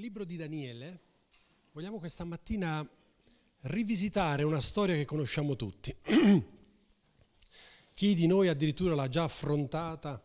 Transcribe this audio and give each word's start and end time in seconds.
libro 0.00 0.24
di 0.24 0.36
Daniele 0.36 1.00
vogliamo 1.72 1.98
questa 1.98 2.24
mattina 2.24 2.88
rivisitare 3.64 4.44
una 4.44 4.60
storia 4.60 4.94
che 4.94 5.04
conosciamo 5.04 5.56
tutti. 5.56 5.94
Chi 7.92 8.14
di 8.14 8.26
noi 8.26 8.48
addirittura 8.48 8.94
l'ha 8.94 9.10
già 9.10 9.24
affrontata 9.24 10.22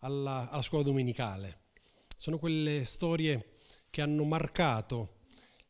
alla, 0.00 0.50
alla 0.50 0.62
scuola 0.62 0.82
domenicale. 0.82 1.60
Sono 2.16 2.38
quelle 2.38 2.84
storie 2.84 3.50
che 3.90 4.00
hanno 4.00 4.24
marcato 4.24 5.20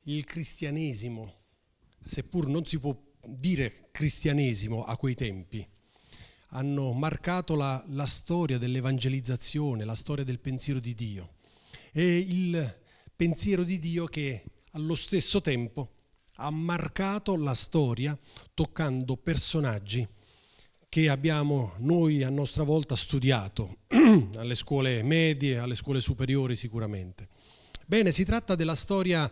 il 0.05 0.25
cristianesimo, 0.25 1.35
seppur 2.07 2.47
non 2.47 2.65
si 2.65 2.79
può 2.79 2.99
dire 3.23 3.91
cristianesimo 3.91 4.83
a 4.83 4.97
quei 4.97 5.15
tempi, 5.15 5.69
hanno 6.49 6.93
marcato 6.93 7.55
la, 7.55 7.85
la 7.89 8.07
storia 8.07 8.57
dell'evangelizzazione, 8.57 9.85
la 9.85 9.95
storia 9.95 10.25
del 10.25 10.39
pensiero 10.39 10.81
di 10.81 10.95
Dio. 10.95 11.35
E 11.93 12.17
il 12.17 12.81
pensiero 13.23 13.63
di 13.63 13.79
Dio 13.79 14.07
che 14.07 14.43
allo 14.73 14.97
stesso 14.97 15.41
tempo 15.41 15.93
ha 16.39 16.51
marcato 16.51 17.37
la 17.37 17.55
storia 17.55 18.19
toccando 18.53 19.17
personaggi 19.17 20.05
che 20.89 21.09
abbiamo 21.09 21.75
noi 21.79 22.25
a 22.25 22.31
nostra 22.31 22.65
volta 22.65 22.97
studiato 22.97 23.77
alle 24.39 24.57
scuole 24.57 25.05
medie, 25.05 25.59
alle 25.59 25.77
scuole 25.77 26.01
superiori 26.01 26.57
sicuramente. 26.57 27.29
Bene, 27.87 28.11
si 28.11 28.25
tratta 28.25 28.57
della 28.57 28.75
storia 28.75 29.31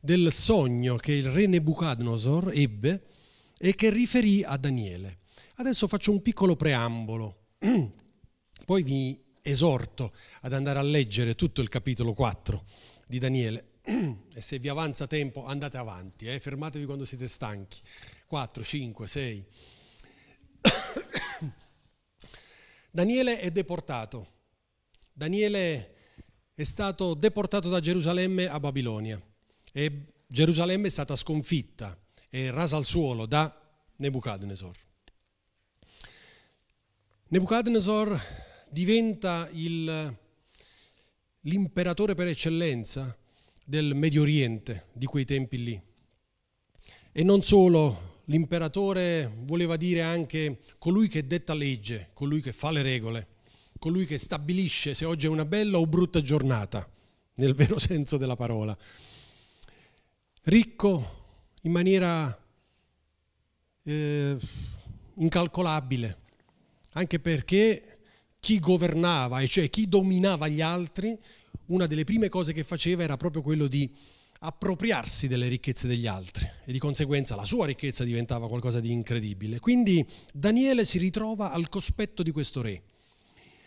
del 0.00 0.32
sogno 0.32 0.96
che 0.96 1.12
il 1.12 1.30
re 1.30 1.46
Nebuchadnezzar 1.46 2.50
ebbe 2.52 3.04
e 3.56 3.76
che 3.76 3.90
riferì 3.90 4.42
a 4.42 4.56
Daniele. 4.56 5.18
Adesso 5.58 5.86
faccio 5.86 6.10
un 6.10 6.22
piccolo 6.22 6.56
preambolo, 6.56 7.50
poi 8.64 8.82
vi 8.82 9.16
esorto 9.42 10.12
ad 10.40 10.52
andare 10.52 10.80
a 10.80 10.82
leggere 10.82 11.36
tutto 11.36 11.60
il 11.60 11.68
capitolo 11.68 12.14
4 12.14 12.64
di 13.08 13.18
Daniele 13.18 13.78
e 14.34 14.40
se 14.40 14.58
vi 14.58 14.68
avanza 14.68 15.06
tempo 15.06 15.46
andate 15.46 15.78
avanti, 15.78 16.26
eh? 16.26 16.38
fermatevi 16.38 16.84
quando 16.84 17.04
siete 17.04 17.26
stanchi. 17.26 17.80
4, 18.26 18.62
5, 18.62 19.08
6. 19.08 19.44
Daniele 22.90 23.40
è 23.40 23.50
deportato. 23.50 24.34
Daniele 25.12 25.94
è 26.54 26.64
stato 26.64 27.14
deportato 27.14 27.68
da 27.68 27.80
Gerusalemme 27.80 28.46
a 28.46 28.60
Babilonia 28.60 29.20
e 29.72 30.12
Gerusalemme 30.26 30.88
è 30.88 30.90
stata 30.90 31.16
sconfitta 31.16 31.98
e 32.28 32.50
rasa 32.50 32.76
al 32.76 32.84
suolo 32.84 33.24
da 33.24 33.54
Nebuchadnezzar. 33.96 34.76
Nebuchadnezzar 37.28 38.66
diventa 38.70 39.48
il, 39.52 40.16
l'imperatore 41.42 42.14
per 42.14 42.26
eccellenza 42.26 43.16
del 43.64 43.94
Medio 43.94 44.22
Oriente 44.22 44.86
di 44.92 45.06
quei 45.06 45.24
tempi 45.24 45.62
lì. 45.62 45.82
E 47.12 47.22
non 47.22 47.42
solo, 47.42 48.22
l'imperatore 48.26 49.30
voleva 49.42 49.76
dire 49.76 50.02
anche 50.02 50.58
colui 50.78 51.08
che 51.08 51.26
detta 51.26 51.54
legge, 51.54 52.10
colui 52.12 52.40
che 52.40 52.52
fa 52.52 52.70
le 52.70 52.82
regole, 52.82 53.28
colui 53.78 54.06
che 54.06 54.18
stabilisce 54.18 54.94
se 54.94 55.04
oggi 55.04 55.26
è 55.26 55.28
una 55.28 55.44
bella 55.44 55.78
o 55.78 55.86
brutta 55.86 56.20
giornata, 56.20 56.88
nel 57.34 57.54
vero 57.54 57.78
senso 57.80 58.16
della 58.16 58.36
parola. 58.36 58.76
Ricco 60.42 61.16
in 61.62 61.72
maniera 61.72 62.46
eh, 63.82 64.36
incalcolabile, 65.14 66.18
anche 66.92 67.20
perché 67.20 67.97
chi 68.48 68.60
governava, 68.60 69.40
e 69.40 69.46
cioè 69.46 69.68
chi 69.68 69.90
dominava 69.90 70.48
gli 70.48 70.62
altri, 70.62 71.14
una 71.66 71.84
delle 71.84 72.04
prime 72.04 72.30
cose 72.30 72.54
che 72.54 72.64
faceva 72.64 73.02
era 73.02 73.18
proprio 73.18 73.42
quello 73.42 73.66
di 73.66 73.94
appropriarsi 74.38 75.28
delle 75.28 75.48
ricchezze 75.48 75.86
degli 75.86 76.06
altri 76.06 76.50
e 76.64 76.72
di 76.72 76.78
conseguenza 76.78 77.36
la 77.36 77.44
sua 77.44 77.66
ricchezza 77.66 78.04
diventava 78.04 78.48
qualcosa 78.48 78.80
di 78.80 78.90
incredibile. 78.90 79.60
Quindi 79.60 80.02
Daniele 80.32 80.86
si 80.86 80.96
ritrova 80.96 81.52
al 81.52 81.68
cospetto 81.68 82.22
di 82.22 82.30
questo 82.30 82.62
re 82.62 82.84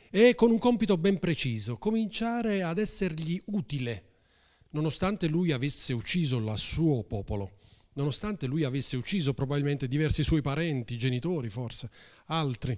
e 0.09 0.33
con 0.33 0.49
un 0.49 0.57
compito 0.57 0.97
ben 0.97 1.19
preciso, 1.19 1.77
cominciare 1.77 2.63
ad 2.63 2.79
essergli 2.79 3.39
utile, 3.51 4.05
nonostante 4.71 5.27
lui 5.27 5.51
avesse 5.51 5.93
ucciso 5.93 6.37
il 6.37 6.53
suo 6.57 7.03
popolo, 7.03 7.59
nonostante 7.93 8.47
lui 8.47 8.63
avesse 8.63 8.97
ucciso 8.97 9.35
probabilmente 9.35 9.87
diversi 9.87 10.23
suoi 10.23 10.41
parenti, 10.41 10.97
genitori 10.97 11.49
forse, 11.49 11.87
altri. 12.25 12.75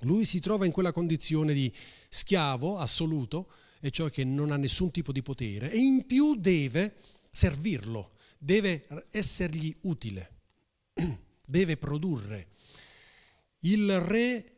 Lui 0.00 0.24
si 0.24 0.40
trova 0.40 0.66
in 0.66 0.72
quella 0.72 0.92
condizione 0.92 1.52
di 1.52 1.72
schiavo 2.08 2.78
assoluto, 2.78 3.48
e 3.80 3.90
cioè 3.90 4.10
che 4.10 4.24
non 4.24 4.50
ha 4.52 4.56
nessun 4.56 4.90
tipo 4.90 5.12
di 5.12 5.22
potere, 5.22 5.70
e 5.70 5.78
in 5.78 6.06
più 6.06 6.36
deve 6.36 6.96
servirlo, 7.30 8.12
deve 8.38 8.86
essergli 9.10 9.74
utile, 9.82 10.30
deve 11.46 11.76
produrre. 11.76 12.48
Il 13.60 14.00
re 14.00 14.52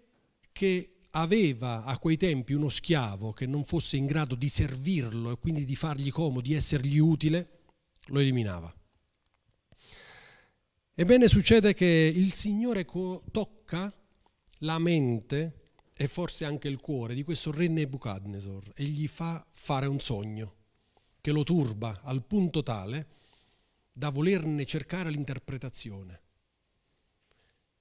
che 0.52 0.92
aveva 1.12 1.84
a 1.84 1.98
quei 1.98 2.16
tempi 2.16 2.52
uno 2.52 2.69
schiavo 2.69 3.32
che 3.32 3.47
non 3.47 3.64
fosse 3.64 3.97
in 3.97 4.06
grado 4.06 4.34
di 4.34 4.48
servirlo 4.48 5.32
e 5.32 5.38
quindi 5.38 5.64
di 5.64 5.76
fargli 5.76 6.10
comodo, 6.10 6.41
di 6.41 6.54
essergli 6.54 6.98
utile, 6.98 7.60
lo 8.06 8.20
eliminava. 8.20 8.72
Ebbene 10.94 11.26
succede 11.26 11.75
che 11.75 12.12
il 12.14 12.32
Signore 12.32 12.84
tocca 13.31 13.92
la 14.62 14.78
mente 14.78 15.61
e 15.95 16.09
forse 16.09 16.45
anche 16.45 16.69
il 16.69 16.81
cuore 16.81 17.15
di 17.15 17.23
questo 17.23 17.53
re 17.53 17.69
Nebuchadnezzar 17.69 18.73
e 18.75 18.84
gli 18.84 19.06
fa 19.06 19.45
fare 19.50 19.87
un 19.87 20.00
sogno 20.00 20.56
che 21.21 21.31
lo 21.31 21.45
turba 21.45 22.00
al 22.03 22.25
punto 22.25 22.62
tale 22.62 23.06
da 23.93 24.11
volerne 24.11 24.65
cercare 24.65 25.11
l'interpretazione. 25.11 26.21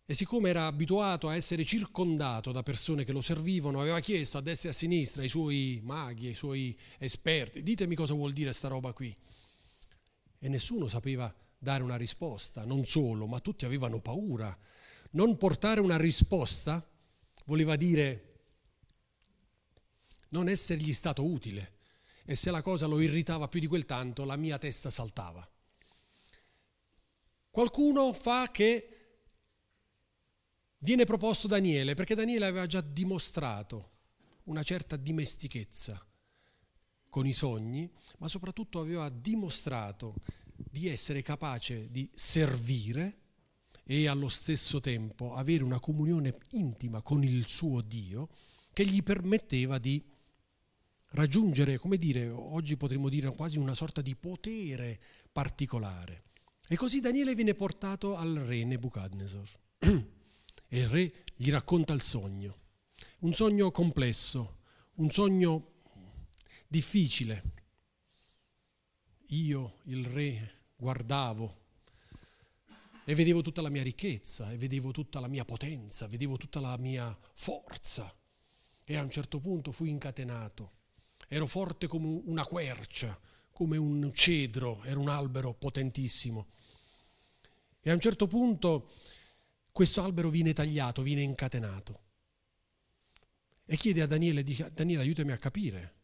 E 0.06 0.14
siccome 0.14 0.50
era 0.50 0.66
abituato 0.66 1.30
a 1.30 1.36
essere 1.36 1.64
circondato 1.64 2.52
da 2.52 2.64
persone 2.64 3.06
che 3.06 3.14
lo 3.14 3.22
servivano, 3.22 3.80
aveva 3.80 4.02
chiesto 4.02 4.38
a 4.38 4.42
destra 4.42 4.70
e 4.70 4.72
a 4.74 4.76
sinistra 4.76 5.22
ai 5.22 5.30
suoi 5.30 5.80
maghi, 5.84 6.28
ai 6.28 6.34
suoi 6.34 6.78
esperti, 6.98 7.64
ditemi 7.64 7.96
cosa 7.96 8.14
vuol 8.14 8.34
dire 8.34 8.52
sta 8.52 8.68
roba 8.68 8.92
qui. 8.92 9.16
E 10.38 10.50
nessuno 10.50 10.88
sapeva 10.88 11.34
dare 11.58 11.82
una 11.82 11.96
risposta, 11.96 12.66
non 12.66 12.86
solo, 12.86 13.26
ma 13.26 13.40
tutti 13.40 13.64
avevano 13.64 14.02
paura. 14.02 14.56
Non 15.12 15.38
portare 15.38 15.80
una 15.80 15.98
risposta 15.98 16.86
voleva 17.46 17.76
dire 17.76 18.28
non 20.30 20.48
essergli 20.48 20.94
stato 20.94 21.24
utile 21.24 21.80
e 22.26 22.36
se 22.36 22.52
la 22.52 22.62
cosa 22.62 22.86
lo 22.86 23.00
irritava 23.02 23.48
più 23.48 23.60
di 23.60 23.68
quel 23.68 23.86
tanto 23.86 24.24
la 24.24 24.36
mia 24.36 24.58
testa 24.58 24.90
saltava. 24.90 25.48
Qualcuno 27.50 28.14
fa 28.14 28.50
che 28.52 28.98
viene 30.78 31.04
proposto 31.04 31.48
Daniele 31.48 31.94
perché 31.94 32.16
Daniele 32.16 32.46
aveva 32.46 32.66
già 32.66 32.82
dimostrato 32.82 33.90
una 34.46 34.64
certa 34.64 34.96
dimestichezza 34.96 36.04
con 37.10 37.28
i 37.28 37.34
sogni, 37.34 37.92
ma 38.20 38.30
soprattutto 38.30 38.80
aveva 38.80 39.10
dimostrato 39.10 40.16
di 40.56 40.88
essere 40.88 41.22
capace 41.22 41.92
di 41.92 42.10
servire 42.14 43.21
e 43.84 44.08
allo 44.08 44.30
stesso 44.30 44.80
tempo 44.80 45.34
avere 45.34 45.64
una 45.64 45.80
comunione 45.80 46.38
intima 46.52 47.02
con 47.02 47.24
il 47.24 47.48
suo 47.48 47.82
Dio 47.82 48.30
che 48.74 48.86
gli 48.86 49.04
permetteva 49.04 49.78
di 49.78 50.04
raggiungere, 51.12 51.78
come 51.78 51.98
dire, 51.98 52.30
oggi 52.30 52.78
potremmo 52.78 53.10
dire 53.10 53.34
quasi 53.36 53.58
una 53.58 53.74
sorta 53.74 54.02
di 54.02 54.16
potere 54.16 55.00
particolare. 55.32 56.24
E 56.68 56.76
così 56.78 57.00
Daniele 57.00 57.36
viene 57.36 57.54
portato 57.54 58.16
al 58.16 58.34
re 58.34 58.64
Nebuchadnezzar 58.64 59.60
e 59.80 60.80
il 60.80 60.88
re 60.88 61.14
gli 61.36 61.50
racconta 61.50 61.92
il 61.94 62.02
sogno, 62.02 62.60
un 63.20 63.34
sogno 63.34 63.72
complesso, 63.72 64.60
un 64.96 65.12
sogno 65.12 65.74
difficile. 66.68 67.60
Io, 69.30 69.80
il 69.86 70.06
re, 70.06 70.60
guardavo 70.76 71.61
e 73.04 73.16
vedevo 73.16 73.42
tutta 73.42 73.62
la 73.62 73.70
mia 73.70 73.84
ricchezza, 73.84 74.52
e 74.52 74.58
vedevo 74.58 74.92
tutta 74.92 75.20
la 75.20 75.28
mia 75.28 75.46
potenza, 75.46 76.08
vedevo 76.08 76.38
tutta 76.38 76.60
la 76.60 76.78
mia 76.78 77.18
forza. 77.34 78.14
E 78.84 78.96
a 78.96 79.02
un 79.02 79.10
certo 79.10 79.40
punto 79.40 79.72
fui 79.72 79.90
incatenato. 79.90 80.80
Ero 81.28 81.46
forte 81.46 81.88
come 81.88 82.22
una 82.26 82.46
quercia, 82.46 83.18
come 83.52 83.78
un 83.78 84.12
cedro, 84.14 84.82
era 84.84 85.00
un 85.00 85.10
albero 85.10 85.54
potentissimo. 85.54 86.48
E 87.80 87.90
a 87.90 87.94
un 87.94 88.00
certo 88.00 88.28
punto 88.28 88.90
questo 89.72 90.04
albero 90.04 90.30
viene 90.30 90.54
tagliato, 90.54 91.02
viene 91.02 91.22
incatenato. 91.22 92.00
E 93.66 93.78
chiede 93.78 94.02
a 94.02 94.08
Daniele, 94.08 94.44
dice, 94.44 94.72
Daniele 94.74 95.04
aiutami 95.04 95.32
a 95.32 95.38
capire 95.38 96.00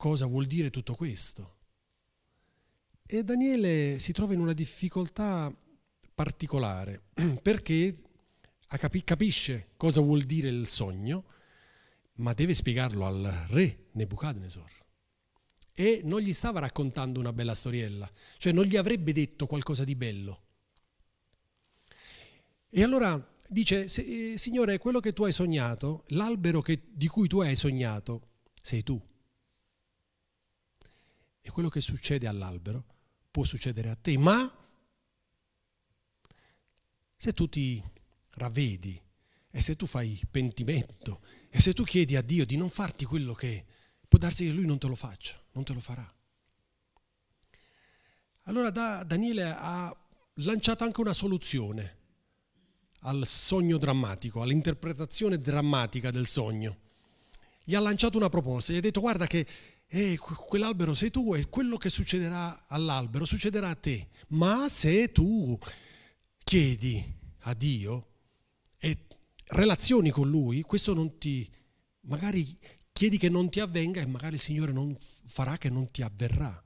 cosa 0.00 0.24
vuol 0.24 0.46
dire 0.46 0.70
tutto 0.70 0.94
questo. 0.94 1.58
E 3.12 3.24
Daniele 3.24 3.98
si 3.98 4.12
trova 4.12 4.34
in 4.34 4.38
una 4.38 4.52
difficoltà 4.52 5.52
particolare 6.14 7.06
perché 7.42 7.96
capisce 9.04 9.70
cosa 9.76 10.00
vuol 10.00 10.22
dire 10.22 10.48
il 10.48 10.68
sogno, 10.68 11.24
ma 12.18 12.32
deve 12.34 12.54
spiegarlo 12.54 13.04
al 13.04 13.46
re 13.48 13.86
Nebuchadnezzar. 13.94 14.70
e 15.74 16.02
non 16.04 16.20
gli 16.20 16.32
stava 16.32 16.60
raccontando 16.60 17.18
una 17.18 17.32
bella 17.32 17.54
storiella, 17.54 18.08
cioè 18.36 18.52
non 18.52 18.64
gli 18.64 18.76
avrebbe 18.76 19.12
detto 19.12 19.46
qualcosa 19.46 19.82
di 19.82 19.96
bello. 19.96 20.42
E 22.68 22.80
allora 22.84 23.20
dice, 23.48 23.86
eh, 23.86 24.38
Signore, 24.38 24.78
quello 24.78 25.00
che 25.00 25.12
tu 25.12 25.24
hai 25.24 25.32
sognato, 25.32 26.04
l'albero 26.10 26.62
che, 26.62 26.80
di 26.92 27.08
cui 27.08 27.26
tu 27.26 27.40
hai 27.40 27.56
sognato, 27.56 28.28
sei 28.62 28.84
tu. 28.84 29.04
E 31.40 31.50
quello 31.50 31.68
che 31.68 31.80
succede 31.80 32.28
all'albero 32.28 32.89
può 33.30 33.44
succedere 33.44 33.90
a 33.90 33.96
te, 33.96 34.18
ma 34.18 34.52
se 37.16 37.32
tu 37.32 37.48
ti 37.48 37.82
ravvedi 38.30 39.00
e 39.50 39.60
se 39.60 39.76
tu 39.76 39.86
fai 39.86 40.20
pentimento 40.30 41.22
e 41.50 41.60
se 41.60 41.72
tu 41.72 41.84
chiedi 41.84 42.16
a 42.16 42.22
Dio 42.22 42.46
di 42.46 42.56
non 42.56 42.70
farti 42.70 43.04
quello 43.04 43.34
che 43.34 43.64
può 44.08 44.18
darsi 44.18 44.44
che 44.44 44.52
lui 44.52 44.66
non 44.66 44.78
te 44.78 44.86
lo 44.86 44.94
faccia, 44.94 45.40
non 45.52 45.64
te 45.64 45.72
lo 45.72 45.80
farà. 45.80 46.14
Allora 48.44 48.70
da, 48.70 49.04
Daniele 49.04 49.44
ha 49.44 49.94
lanciato 50.34 50.84
anche 50.84 51.00
una 51.00 51.12
soluzione 51.12 51.98
al 53.02 53.26
sogno 53.26 53.78
drammatico, 53.78 54.42
all'interpretazione 54.42 55.38
drammatica 55.38 56.10
del 56.10 56.26
sogno. 56.26 56.88
Gli 57.70 57.76
ha 57.76 57.80
lanciato 57.80 58.16
una 58.16 58.28
proposta, 58.28 58.72
gli 58.72 58.78
ha 58.78 58.80
detto 58.80 58.98
guarda 58.98 59.28
che 59.28 59.46
eh, 59.86 60.18
quell'albero 60.18 60.92
sei 60.92 61.12
tu 61.12 61.36
e 61.36 61.48
quello 61.48 61.76
che 61.76 61.88
succederà 61.88 62.64
all'albero 62.66 63.24
succederà 63.24 63.68
a 63.68 63.76
te, 63.76 64.08
ma 64.30 64.68
se 64.68 65.12
tu 65.12 65.56
chiedi 66.42 67.00
a 67.42 67.54
Dio 67.54 68.08
e 68.76 69.06
relazioni 69.50 70.10
con 70.10 70.28
Lui, 70.28 70.62
questo 70.62 70.94
non 70.94 71.16
ti, 71.18 71.48
magari 72.06 72.44
chiedi 72.90 73.18
che 73.18 73.28
non 73.28 73.48
ti 73.50 73.60
avvenga 73.60 74.00
e 74.00 74.06
magari 74.06 74.34
il 74.34 74.40
Signore 74.40 74.72
non 74.72 74.96
farà 75.26 75.56
che 75.56 75.70
non 75.70 75.92
ti 75.92 76.02
avverrà. 76.02 76.60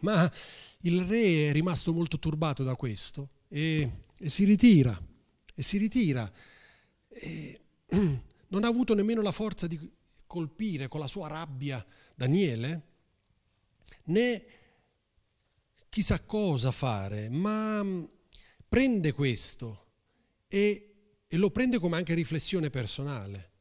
Ma 0.00 0.32
il 0.80 1.02
re 1.02 1.50
è 1.50 1.52
rimasto 1.52 1.92
molto 1.92 2.18
turbato 2.18 2.64
da 2.64 2.74
questo 2.74 3.32
e, 3.48 4.04
e 4.18 4.28
si 4.30 4.44
ritira, 4.44 4.98
e 5.54 5.62
si 5.62 5.76
ritira. 5.76 6.32
E 7.06 7.60
non 8.48 8.64
ha 8.64 8.68
avuto 8.68 8.94
nemmeno 8.94 9.20
la 9.20 9.32
forza 9.32 9.66
di 9.66 9.78
colpire 10.26 10.88
con 10.88 11.00
la 11.00 11.06
sua 11.06 11.28
rabbia 11.28 11.84
Daniele, 12.14 12.82
né 14.04 14.46
chissà 15.88 16.22
cosa 16.22 16.70
fare, 16.70 17.28
ma 17.28 17.84
prende 18.68 19.12
questo 19.12 19.84
e, 20.46 21.22
e 21.26 21.36
lo 21.36 21.50
prende 21.50 21.78
come 21.78 21.96
anche 21.96 22.14
riflessione 22.14 22.70
personale. 22.70 23.52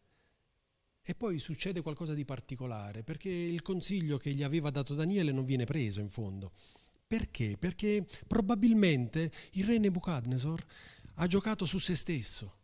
E 1.02 1.14
poi 1.14 1.38
succede 1.38 1.82
qualcosa 1.82 2.14
di 2.16 2.26
particolare, 2.26 3.04
perché 3.04 3.30
il 3.30 3.62
consiglio 3.62 4.18
che 4.18 4.32
gli 4.34 4.42
aveva 4.42 4.72
dato 4.72 4.96
Daniele 4.96 5.32
non 5.32 5.46
viene 5.46 5.64
preso 5.64 6.00
in 6.00 6.10
fondo. 6.10 6.52
Perché? 7.08 7.58
Perché 7.58 8.06
probabilmente 8.26 9.32
il 9.52 9.66
re 9.66 9.78
Nebuchadnezzar 9.78 10.66
ha 11.16 11.28
giocato 11.28 11.66
su 11.66 11.78
se 11.78 11.96
stesso 11.96 12.58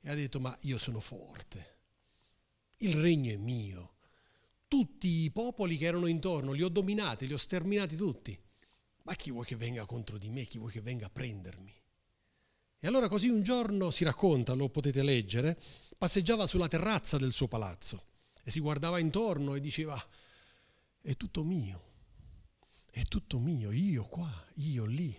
e 0.00 0.10
ha 0.10 0.14
detto 0.14 0.40
ma 0.40 0.56
io 0.62 0.78
sono 0.78 1.00
forte, 1.00 1.79
il 2.82 2.94
regno 2.94 3.32
è 3.32 3.36
mio, 3.36 3.94
tutti 4.68 5.22
i 5.22 5.30
popoli 5.30 5.76
che 5.76 5.86
erano 5.86 6.06
intorno 6.06 6.52
li 6.52 6.62
ho 6.62 6.68
dominati, 6.68 7.26
li 7.26 7.32
ho 7.32 7.38
sterminati 7.38 7.96
tutti, 7.96 8.38
ma 9.02 9.14
chi 9.14 9.30
vuoi 9.30 9.44
che 9.44 9.56
venga 9.56 9.84
contro 9.84 10.16
di 10.16 10.30
me, 10.30 10.44
chi 10.44 10.58
vuoi 10.58 10.70
che 10.70 10.80
venga 10.80 11.06
a 11.06 11.10
prendermi? 11.10 11.74
E 12.78 12.86
allora 12.86 13.08
così 13.08 13.28
un 13.28 13.42
giorno 13.42 13.90
si 13.90 14.04
racconta, 14.04 14.54
lo 14.54 14.70
potete 14.70 15.02
leggere, 15.02 15.60
passeggiava 15.98 16.46
sulla 16.46 16.68
terrazza 16.68 17.18
del 17.18 17.32
suo 17.32 17.48
palazzo 17.48 18.04
e 18.42 18.50
si 18.50 18.60
guardava 18.60 18.98
intorno 18.98 19.54
e 19.54 19.60
diceva, 19.60 20.02
è 21.02 21.14
tutto 21.16 21.44
mio, 21.44 21.84
è 22.90 23.02
tutto 23.02 23.38
mio, 23.38 23.70
io 23.72 24.04
qua, 24.04 24.46
io 24.54 24.86
lì. 24.86 25.14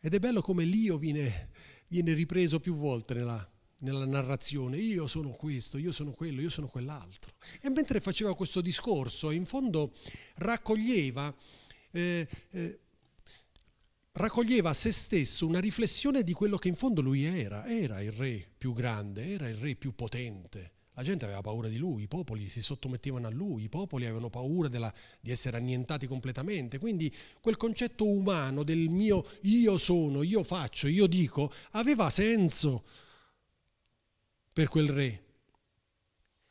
Ed 0.00 0.14
è 0.14 0.18
bello 0.18 0.40
come 0.40 0.64
l'io 0.64 0.98
viene, 0.98 1.50
viene 1.88 2.12
ripreso 2.14 2.58
più 2.58 2.74
volte 2.74 3.14
nella, 3.14 3.55
nella 3.78 4.06
narrazione, 4.06 4.78
io 4.78 5.06
sono 5.06 5.30
questo, 5.30 5.78
io 5.78 5.92
sono 5.92 6.12
quello, 6.12 6.40
io 6.40 6.50
sono 6.50 6.66
quell'altro. 6.66 7.32
E 7.60 7.68
mentre 7.70 8.00
faceva 8.00 8.34
questo 8.34 8.60
discorso, 8.60 9.30
in 9.30 9.44
fondo 9.44 9.92
raccoglieva 10.36 11.34
eh, 11.92 12.28
eh, 12.50 12.80
raccoglieva 14.12 14.70
a 14.70 14.74
se 14.74 14.92
stesso 14.92 15.46
una 15.46 15.60
riflessione 15.60 16.22
di 16.22 16.32
quello 16.32 16.56
che 16.56 16.68
in 16.68 16.74
fondo 16.74 17.00
lui 17.00 17.24
era. 17.24 17.66
Era 17.66 18.00
il 18.02 18.12
re 18.12 18.46
più 18.56 18.72
grande, 18.72 19.26
era 19.30 19.48
il 19.48 19.56
re 19.56 19.74
più 19.74 19.94
potente. 19.94 20.72
La 20.94 21.02
gente 21.02 21.26
aveva 21.26 21.42
paura 21.42 21.68
di 21.68 21.76
lui, 21.76 22.04
i 22.04 22.08
popoli 22.08 22.48
si 22.48 22.62
sottomettevano 22.62 23.26
a 23.26 23.30
lui, 23.30 23.64
i 23.64 23.68
popoli 23.68 24.04
avevano 24.04 24.30
paura 24.30 24.68
della, 24.68 24.92
di 25.20 25.30
essere 25.30 25.58
annientati 25.58 26.06
completamente. 26.06 26.78
Quindi 26.78 27.14
quel 27.42 27.58
concetto 27.58 28.08
umano 28.08 28.62
del 28.62 28.88
mio 28.88 29.22
io 29.42 29.76
sono, 29.76 30.22
io 30.22 30.42
faccio, 30.42 30.86
io 30.88 31.06
dico, 31.06 31.52
aveva 31.72 32.08
senso 32.08 32.84
per 34.56 34.68
quel 34.68 34.88
re. 34.88 35.24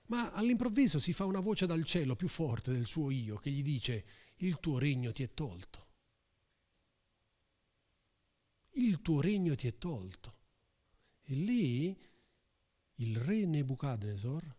Ma 0.10 0.32
all'improvviso 0.34 1.00
si 1.00 1.12
fa 1.12 1.26
una 1.26 1.40
voce 1.40 1.66
dal 1.66 1.84
cielo 1.84 2.16
più 2.16 2.28
forte 2.28 2.72
del 2.72 2.86
suo 2.86 3.10
io 3.10 3.38
che 3.38 3.50
gli 3.50 3.64
dice 3.64 4.06
il 4.38 4.60
tuo 4.60 4.78
regno 4.78 5.12
ti 5.12 5.24
è 5.24 5.34
tolto 5.34 5.86
il 8.76 9.02
tuo 9.02 9.22
regno 9.22 9.56
ti 9.56 9.68
è 9.68 9.78
tolto. 9.78 10.34
E 11.24 11.36
lì 11.36 11.98
il 12.96 13.18
re 13.18 13.46
Nebuchadnezzar 13.46 14.58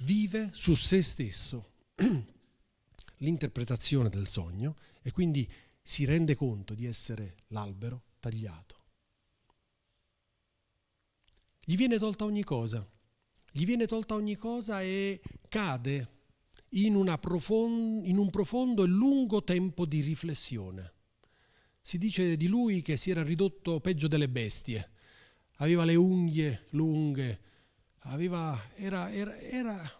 vive 0.00 0.50
su 0.52 0.74
se 0.74 1.02
stesso 1.02 1.72
l'interpretazione 3.18 4.08
del 4.08 4.26
sogno 4.26 4.76
e 5.02 5.12
quindi 5.12 5.50
si 5.82 6.04
rende 6.04 6.34
conto 6.34 6.74
di 6.74 6.86
essere 6.86 7.36
l'albero 7.48 8.04
tagliato. 8.20 8.77
Gli 11.68 11.76
viene 11.76 11.98
tolta 11.98 12.24
ogni 12.24 12.44
cosa, 12.44 12.82
gli 13.52 13.66
viene 13.66 13.84
tolta 13.84 14.14
ogni 14.14 14.36
cosa 14.36 14.80
e 14.80 15.20
cade 15.50 16.08
in, 16.70 17.18
profond- 17.20 18.06
in 18.06 18.16
un 18.16 18.30
profondo 18.30 18.84
e 18.84 18.86
lungo 18.86 19.44
tempo 19.44 19.84
di 19.84 20.00
riflessione. 20.00 20.94
Si 21.82 21.98
dice 21.98 22.38
di 22.38 22.46
lui 22.46 22.80
che 22.80 22.96
si 22.96 23.10
era 23.10 23.22
ridotto 23.22 23.80
peggio 23.80 24.08
delle 24.08 24.30
bestie, 24.30 24.92
aveva 25.56 25.84
le 25.84 25.94
unghie 25.94 26.68
lunghe, 26.70 27.38
aveva, 28.04 28.58
era, 28.76 29.12
era, 29.12 29.38
era, 29.38 29.92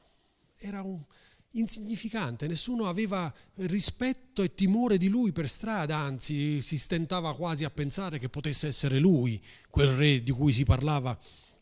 era 0.57 0.81
un 0.81 1.05
insignificante, 1.51 2.47
nessuno 2.47 2.87
aveva 2.87 3.31
rispetto 3.57 4.43
e 4.43 4.55
timore 4.55 4.97
di 4.97 5.09
lui 5.09 5.33
per 5.33 5.51
strada, 5.51 5.99
anzi 5.99 6.63
si 6.63 6.79
stentava 6.79 7.37
quasi 7.37 7.65
a 7.65 7.71
pensare 7.71 8.19
che 8.19 8.31
potesse 8.31 8.69
essere 8.69 8.99
lui, 8.99 9.39
quel 9.69 9.95
re 9.97 10.23
di 10.23 10.31
cui 10.31 10.55
si 10.55 10.65
parlava 10.65 11.19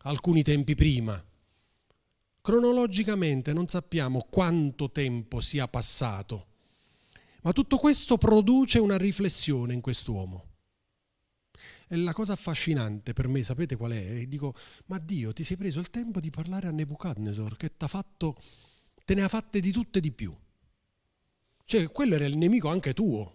alcuni 0.09 0.43
tempi 0.43 0.75
prima. 0.75 1.23
Cronologicamente 2.41 3.53
non 3.53 3.67
sappiamo 3.69 4.27
quanto 4.29 4.91
tempo 4.91 5.41
sia 5.41 5.69
passato 5.69 6.55
ma 7.47 7.53
tutto 7.53 7.77
questo 7.77 8.19
produce 8.19 8.81
una 8.81 8.99
riflessione 8.99 9.73
in 9.73 9.81
quest'uomo. 9.81 10.55
E 11.87 11.95
la 11.95 12.13
cosa 12.13 12.33
affascinante 12.33 13.13
per 13.13 13.29
me, 13.29 13.45
sapete 13.45 13.77
qual 13.77 13.93
è? 13.93 14.17
E 14.17 14.27
dico, 14.27 14.53
ma 14.87 14.99
Dio, 14.99 15.33
ti 15.33 15.45
sei 15.45 15.57
preso 15.57 15.79
il 15.79 15.89
tempo 15.89 16.19
di 16.19 16.29
parlare 16.29 16.67
a 16.67 16.73
Nebuchadnezzar 16.73 17.57
che 17.57 17.71
fatto, 17.87 18.37
te 19.05 19.15
ne 19.15 19.23
ha 19.23 19.29
fatte 19.29 19.61
di 19.61 19.71
tutte 19.71 20.01
di 20.01 20.11
più. 20.11 20.37
Cioè, 21.65 21.89
quello 21.93 22.17
era 22.17 22.27
il 22.27 22.37
nemico 22.37 22.69
anche 22.69 22.93
tuo. 22.93 23.35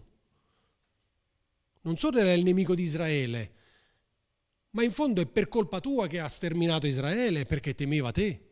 Non 1.83 1.97
solo 1.97 2.19
era 2.19 2.33
il 2.33 2.43
nemico 2.43 2.75
di 2.75 2.83
Israele, 2.83 3.53
ma 4.71 4.83
in 4.83 4.91
fondo 4.91 5.21
è 5.21 5.25
per 5.25 5.47
colpa 5.47 5.79
tua 5.79 6.07
che 6.07 6.19
ha 6.19 6.27
sterminato 6.27 6.87
Israele 6.87 7.45
perché 7.45 7.73
temeva 7.73 8.11
te 8.11 8.49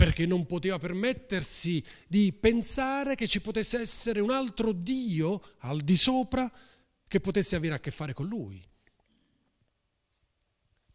perché 0.00 0.24
non 0.24 0.46
poteva 0.46 0.78
permettersi 0.78 1.84
di 2.08 2.32
pensare 2.32 3.14
che 3.14 3.28
ci 3.28 3.42
potesse 3.42 3.78
essere 3.80 4.20
un 4.20 4.30
altro 4.30 4.72
Dio 4.72 5.56
al 5.58 5.82
di 5.82 5.94
sopra 5.94 6.50
che 7.06 7.20
potesse 7.20 7.54
avere 7.54 7.74
a 7.74 7.80
che 7.80 7.90
fare 7.90 8.14
con 8.14 8.26
lui. 8.26 8.66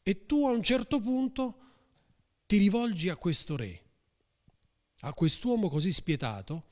E 0.01 0.25
tu 0.25 0.47
a 0.47 0.51
un 0.51 0.63
certo 0.63 0.99
punto 1.01 1.59
ti 2.47 2.57
rivolgi 2.57 3.09
a 3.09 3.15
questo 3.15 3.55
re, 3.55 3.83
a 5.01 5.13
quest'uomo 5.13 5.69
così 5.69 5.91
spietato, 5.91 6.63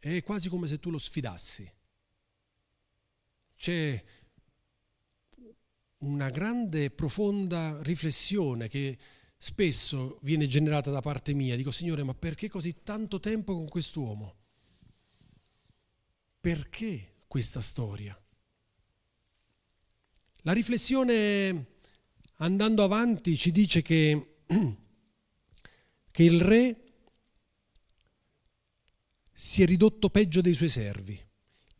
è 0.00 0.20
quasi 0.24 0.48
come 0.48 0.66
se 0.66 0.80
tu 0.80 0.90
lo 0.90 0.98
sfidassi. 0.98 1.72
C'è 3.54 4.04
una 5.98 6.30
grande, 6.30 6.90
profonda 6.90 7.80
riflessione 7.82 8.68
che 8.68 8.98
spesso 9.36 10.18
viene 10.22 10.46
generata 10.46 10.90
da 10.90 11.00
parte 11.00 11.32
mia. 11.34 11.56
Dico, 11.56 11.70
Signore, 11.70 12.02
ma 12.02 12.14
perché 12.14 12.48
così 12.48 12.82
tanto 12.82 13.20
tempo 13.20 13.54
con 13.54 13.68
quest'uomo? 13.68 14.36
Perché 16.40 17.14
questa 17.26 17.60
storia? 17.60 18.20
La 20.42 20.52
riflessione 20.52 21.74
andando 22.36 22.82
avanti 22.84 23.36
ci 23.36 23.50
dice 23.50 23.82
che, 23.82 24.42
che 26.10 26.22
il 26.22 26.40
re 26.40 26.82
si 29.32 29.62
è 29.62 29.66
ridotto 29.66 30.10
peggio 30.10 30.40
dei 30.40 30.54
suoi 30.54 30.68
servi. 30.68 31.20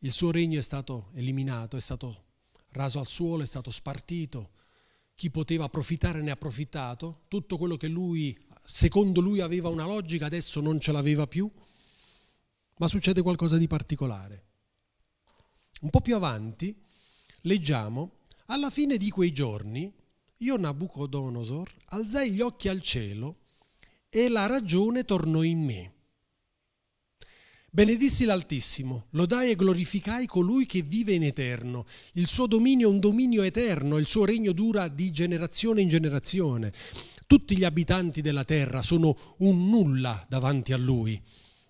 Il 0.00 0.12
suo 0.12 0.30
regno 0.30 0.58
è 0.58 0.62
stato 0.62 1.10
eliminato, 1.14 1.76
è 1.76 1.80
stato 1.80 2.26
raso 2.70 2.98
al 2.98 3.06
suolo, 3.06 3.42
è 3.42 3.46
stato 3.46 3.70
spartito. 3.70 4.50
Chi 5.14 5.30
poteva 5.30 5.64
approfittare 5.64 6.22
ne 6.22 6.30
ha 6.30 6.34
approfittato. 6.34 7.22
Tutto 7.28 7.56
quello 7.56 7.76
che 7.76 7.88
lui, 7.88 8.38
secondo 8.64 9.20
lui, 9.20 9.40
aveva 9.40 9.68
una 9.68 9.87
logica, 9.87 10.26
adesso 10.26 10.60
non 10.60 10.78
ce 10.78 10.92
l'aveva 10.92 11.26
più. 11.26 11.50
Ma 12.78 12.87
succede 12.87 13.22
qualcosa 13.22 13.56
di 13.56 13.66
particolare. 13.66 14.44
Un 15.80 15.90
po' 15.90 16.00
più 16.00 16.14
avanti 16.14 16.75
leggiamo, 17.42 18.18
alla 18.46 18.70
fine 18.70 18.96
di 18.96 19.10
quei 19.10 19.32
giorni, 19.32 19.92
io 20.38 20.56
Nabucodonosor 20.56 21.72
alzai 21.87 22.30
gli 22.30 22.40
occhi 22.40 22.68
al 22.68 22.80
cielo 22.80 23.40
e 24.08 24.28
la 24.28 24.46
ragione 24.46 25.04
tornò 25.04 25.42
in 25.42 25.64
me. 25.64 25.92
Benedissi 27.78 28.25
l'Altissimo, 28.25 29.04
lodai 29.11 29.52
e 29.52 29.54
glorificai 29.54 30.26
colui 30.26 30.66
che 30.66 30.82
vive 30.82 31.12
in 31.12 31.23
eterno. 31.23 31.87
Il 32.14 32.26
suo 32.26 32.49
dominio 32.49 32.88
è 32.88 32.92
un 32.92 32.99
dominio 32.99 33.44
eterno, 33.44 33.99
il 33.99 34.08
suo 34.08 34.25
regno 34.25 34.50
dura 34.50 34.88
di 34.88 35.12
generazione 35.12 35.80
in 35.80 35.88
generazione. 35.88 36.73
Tutti 37.28 37.56
gli 37.56 37.62
abitanti 37.62 38.20
della 38.20 38.42
terra 38.42 38.82
sono 38.82 39.16
un 39.38 39.68
nulla 39.68 40.26
davanti 40.28 40.73
a 40.73 40.76
lui. 40.76 41.23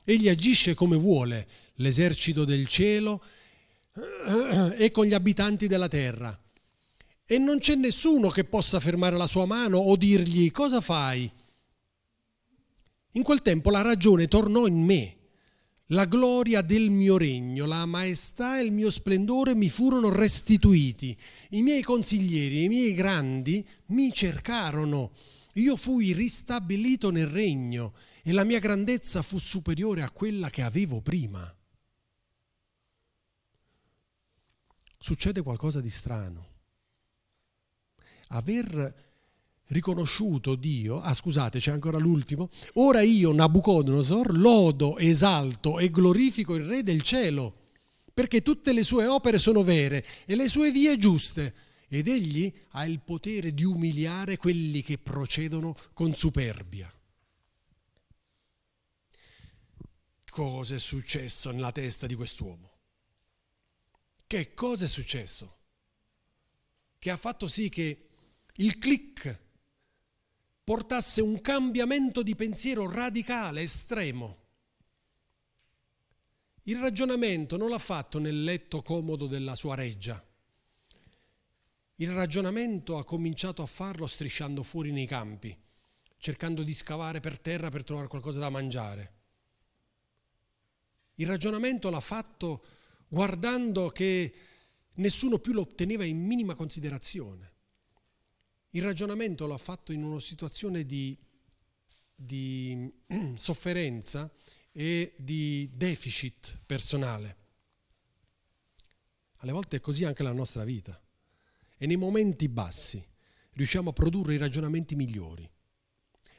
Egli 0.02 0.30
agisce 0.30 0.72
come 0.72 0.96
vuole, 0.96 1.46
l'esercito 1.74 2.46
del 2.46 2.66
cielo 2.66 3.22
e 4.78 4.90
con 4.90 5.04
gli 5.04 5.12
abitanti 5.12 5.66
della 5.66 5.88
terra. 5.88 6.34
E 7.26 7.36
non 7.36 7.58
c'è 7.58 7.74
nessuno 7.74 8.30
che 8.30 8.44
possa 8.44 8.80
fermare 8.80 9.18
la 9.18 9.26
sua 9.26 9.44
mano 9.44 9.76
o 9.76 9.94
dirgli 9.94 10.50
cosa 10.52 10.80
fai. 10.80 11.30
In 13.10 13.22
quel 13.22 13.42
tempo 13.42 13.68
la 13.68 13.82
ragione 13.82 14.26
tornò 14.26 14.66
in 14.66 14.82
me 14.82 15.16
la 15.88 16.04
gloria 16.04 16.61
del 16.61 16.90
mio 16.90 17.16
regno, 17.16 17.64
la 17.66 17.87
maestà 17.87 18.59
e 18.59 18.64
il 18.64 18.73
mio 18.73 18.90
splendore 18.90 19.54
mi 19.54 19.68
furono 19.68 20.11
restituiti. 20.11 21.16
I 21.50 21.62
miei 21.62 21.83
consiglieri, 21.83 22.64
i 22.64 22.68
miei 22.68 22.92
grandi 22.95 23.66
mi 23.87 24.12
cercarono. 24.12 25.12
Io 25.54 25.76
fui 25.76 26.12
ristabilito 26.12 27.11
nel 27.11 27.26
regno 27.26 27.95
e 28.23 28.33
la 28.33 28.45
mia 28.45 28.59
grandezza 28.59 29.23
fu 29.23 29.38
superiore 29.38 30.02
a 30.02 30.11
quella 30.11 30.50
che 30.50 30.62
avevo 30.62 31.00
prima. 31.00 31.52
Succede 34.99 35.42
qualcosa 35.42 35.80
di 35.80 35.90
strano. 35.90 36.47
Aver 38.28 39.07
riconosciuto 39.68 40.54
Dio, 40.54 41.00
ah 41.00 41.14
scusate 41.14 41.58
c'è 41.58 41.70
ancora 41.70 41.98
l'ultimo, 41.98 42.48
ora 42.75 43.00
io 43.00 43.32
Nabucodonosor 43.32 44.37
lodo, 44.37 44.96
esalto 44.98 45.78
e 45.78 45.90
glorifico 45.90 46.54
il 46.54 46.64
Re 46.64 46.82
del 46.82 47.02
cielo, 47.02 47.70
perché 48.12 48.42
tutte 48.42 48.72
le 48.72 48.82
sue 48.82 49.06
opere 49.06 49.38
sono 49.38 49.62
vere 49.62 50.04
e 50.25 50.34
le 50.34 50.48
sue 50.48 50.70
vie 50.70 50.96
giuste, 50.96 51.54
ed 51.88 52.08
egli 52.08 52.52
ha 52.70 52.84
il 52.84 53.00
potere 53.00 53.54
di 53.54 53.64
umiliare 53.64 54.37
quelli 54.37 54.82
che 54.82 54.98
procedono 54.98 55.75
con 55.94 56.14
superbia. 56.14 56.92
Cosa 60.30 60.75
è 60.75 60.78
successo 60.78 61.50
nella 61.50 61.72
testa 61.72 62.06
di 62.06 62.14
quest'uomo? 62.14 62.76
Che 64.26 64.54
cosa 64.54 64.84
è 64.84 64.88
successo? 64.88 65.56
Che 66.98 67.10
ha 67.10 67.16
fatto 67.16 67.48
sì 67.48 67.68
che 67.68 68.08
il 68.56 68.78
click 68.78 69.46
portasse 70.68 71.22
un 71.22 71.40
cambiamento 71.40 72.22
di 72.22 72.34
pensiero 72.34 72.90
radicale, 72.90 73.62
estremo. 73.62 74.37
Il 76.64 76.76
ragionamento 76.76 77.56
non 77.56 77.70
l'ha 77.70 77.78
fatto 77.78 78.18
nel 78.18 78.44
letto 78.44 78.82
comodo 78.82 79.26
della 79.26 79.54
sua 79.54 79.75
reggia. 79.75 80.22
Il 81.94 82.10
ragionamento 82.12 82.98
ha 82.98 83.04
cominciato 83.06 83.62
a 83.62 83.66
farlo 83.66 84.06
strisciando 84.06 84.62
fuori 84.62 84.92
nei 84.92 85.06
campi, 85.06 85.58
cercando 86.18 86.62
di 86.62 86.75
scavare 86.75 87.20
per 87.20 87.40
terra 87.40 87.70
per 87.70 87.82
trovare 87.82 88.08
qualcosa 88.08 88.38
da 88.38 88.50
mangiare. 88.50 89.12
Il 91.14 91.28
ragionamento 91.28 91.88
l'ha 91.88 91.98
fatto 92.00 92.62
guardando 93.08 93.88
che 93.88 94.34
nessuno 94.96 95.38
più 95.38 95.54
lo 95.54 95.66
teneva 95.66 96.04
in 96.04 96.22
minima 96.22 96.54
considerazione. 96.54 97.54
Il 98.70 98.82
ragionamento 98.82 99.46
l'ha 99.46 99.56
fatto 99.56 99.92
in 99.92 100.02
una 100.02 100.20
situazione 100.20 100.84
di, 100.84 101.16
di 102.14 102.92
sofferenza 103.34 104.30
e 104.72 105.14
di 105.16 105.70
deficit 105.72 106.60
personale. 106.66 107.37
Alle 109.38 109.52
volte 109.52 109.76
è 109.76 109.80
così 109.80 110.04
anche 110.04 110.22
la 110.22 110.32
nostra 110.32 110.64
vita. 110.64 111.00
E 111.78 111.87
nei 111.87 111.96
momenti 111.96 112.48
bassi 112.48 113.02
riusciamo 113.52 113.90
a 113.90 113.92
produrre 113.94 114.34
i 114.34 114.38
ragionamenti 114.38 114.96
migliori. 114.96 115.48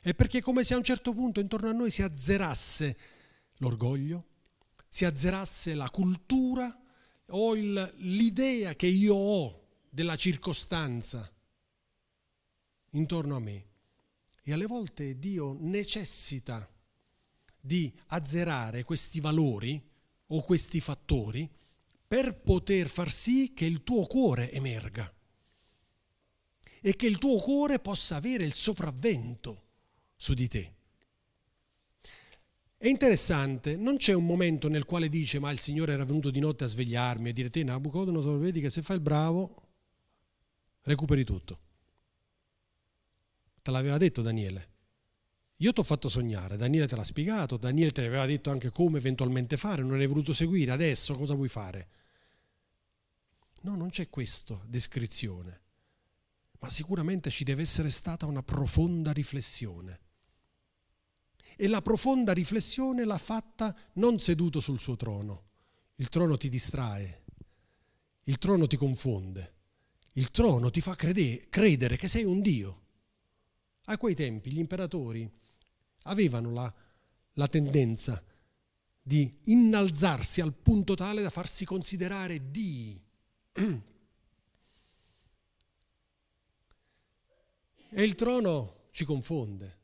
È 0.02 0.14
perché 0.14 0.42
come 0.42 0.64
se 0.64 0.76
a 0.76 0.78
un 0.78 0.84
certo 0.84 1.14
punto 1.14 1.40
intorno 1.40 1.70
a 1.70 1.74
noi 1.74 1.90
si 1.90 2.04
azzerasse 2.04 2.98
l'orgoglio, 3.58 4.28
si 4.88 5.04
azzerasse 5.04 5.74
la 5.74 5.90
cultura 5.90 6.80
o 7.28 7.56
il, 7.56 7.94
l'idea 7.98 8.76
che 8.76 8.88
io 8.88 9.16
ho 9.16 9.68
della 9.90 10.16
circostanza 10.16 11.32
intorno 12.92 13.36
a 13.36 13.40
me. 13.40 13.66
E 14.44 14.54
alle 14.54 14.66
volte 14.66 15.20
Dio 15.20 15.56
necessita 15.60 16.68
di 17.60 17.94
azzerare 18.08 18.84
questi 18.84 19.20
valori 19.20 19.82
o 20.28 20.42
questi 20.42 20.80
fattori 20.80 21.50
per 22.08 22.42
poter 22.42 22.88
far 22.88 23.12
sì 23.12 23.54
che 23.54 23.66
il 23.66 23.84
tuo 23.84 24.06
cuore 24.08 24.52
emerga 24.52 25.14
e 26.82 26.96
che 26.96 27.06
il 27.06 27.18
tuo 27.18 27.38
cuore 27.38 27.80
possa 27.80 28.16
avere 28.16 28.46
il 28.46 28.54
sopravvento 28.54 29.64
su 30.16 30.34
di 30.34 30.48
te. 30.48 30.74
È 32.78 32.88
interessante, 32.88 33.76
non 33.76 33.98
c'è 33.98 34.14
un 34.14 34.26
momento 34.26 34.70
nel 34.70 34.86
quale 34.86 35.10
dice 35.10 35.38
ma 35.40 35.52
il 35.52 35.60
Signore 35.60 35.92
era 35.94 36.06
venuto 36.06 36.32
di 36.32 36.40
notte 36.40 36.64
a 36.64 36.68
svegliarmi 36.68 37.30
e 37.30 37.34
dire 37.34 37.50
te 37.50 37.64
Nabucodonosor 37.64 38.40
vedi 38.40 38.62
che 38.62 38.70
se 38.70 38.82
fai 38.82 38.96
il 38.96 39.02
bravo 39.02 39.64
recuperi 40.84 41.26
tutto. 41.26 41.60
Te 43.62 43.72
l'aveva 43.72 43.98
detto 43.98 44.22
Daniele. 44.22 44.78
Io 45.58 45.74
ti 45.74 45.82
ho 45.82 45.84
fatto 45.84 46.08
sognare, 46.08 46.56
Daniele 46.56 46.88
te 46.88 46.96
l'ha 46.96 47.04
spiegato, 47.04 47.58
Daniele 47.58 47.92
te 47.92 48.06
aveva 48.06 48.26
detto 48.26 48.50
anche 48.50 48.70
come 48.70 48.98
eventualmente 48.98 49.58
fare, 49.58 49.84
non 49.84 50.00
hai 50.00 50.08
voluto 50.08 50.32
seguire, 50.32 50.72
adesso 50.72 51.16
cosa 51.16 51.34
vuoi 51.34 51.50
fare? 51.50 51.90
No, 53.64 53.76
non 53.76 53.90
c'è 53.90 54.10
questa 54.10 54.58
descrizione, 54.66 55.62
ma 56.60 56.70
sicuramente 56.70 57.30
ci 57.30 57.44
deve 57.44 57.64
essere 57.64 57.90
stata 57.90 58.26
una 58.26 58.42
profonda 58.42 59.12
riflessione. 59.12 60.00
E 61.58 61.68
la 61.68 61.82
profonda 61.82 62.32
riflessione 62.32 63.04
l'ha 63.04 63.18
fatta 63.18 63.76
non 63.96 64.18
seduto 64.22 64.62
sul 64.62 64.80
suo 64.80 64.96
trono. 64.96 65.48
Il 65.96 66.08
trono 66.08 66.38
ti 66.38 66.48
distrae, 66.48 67.24
il 68.24 68.38
trono 68.38 68.66
ti 68.66 68.78
confonde, 68.78 69.56
il 70.14 70.32
trono 70.32 70.70
ti 70.70 70.80
fa 70.80 70.96
credere 70.96 71.98
che 71.98 72.08
sei 72.08 72.24
un 72.24 72.42
Dio. 72.42 72.84
A 73.90 73.98
quei 73.98 74.14
tempi 74.14 74.52
gli 74.52 74.60
imperatori 74.60 75.28
avevano 76.04 76.52
la, 76.52 76.72
la 77.34 77.48
tendenza 77.48 78.24
di 79.02 79.40
innalzarsi 79.46 80.42
al 80.42 80.54
punto 80.54 80.94
tale 80.94 81.24
da 81.24 81.32
farsi 81.32 81.66
considerare 81.66 82.52
dii. 82.52 83.04
E 87.92 88.04
il 88.04 88.14
trono 88.14 88.90
ci 88.92 89.06
confonde, 89.06 89.80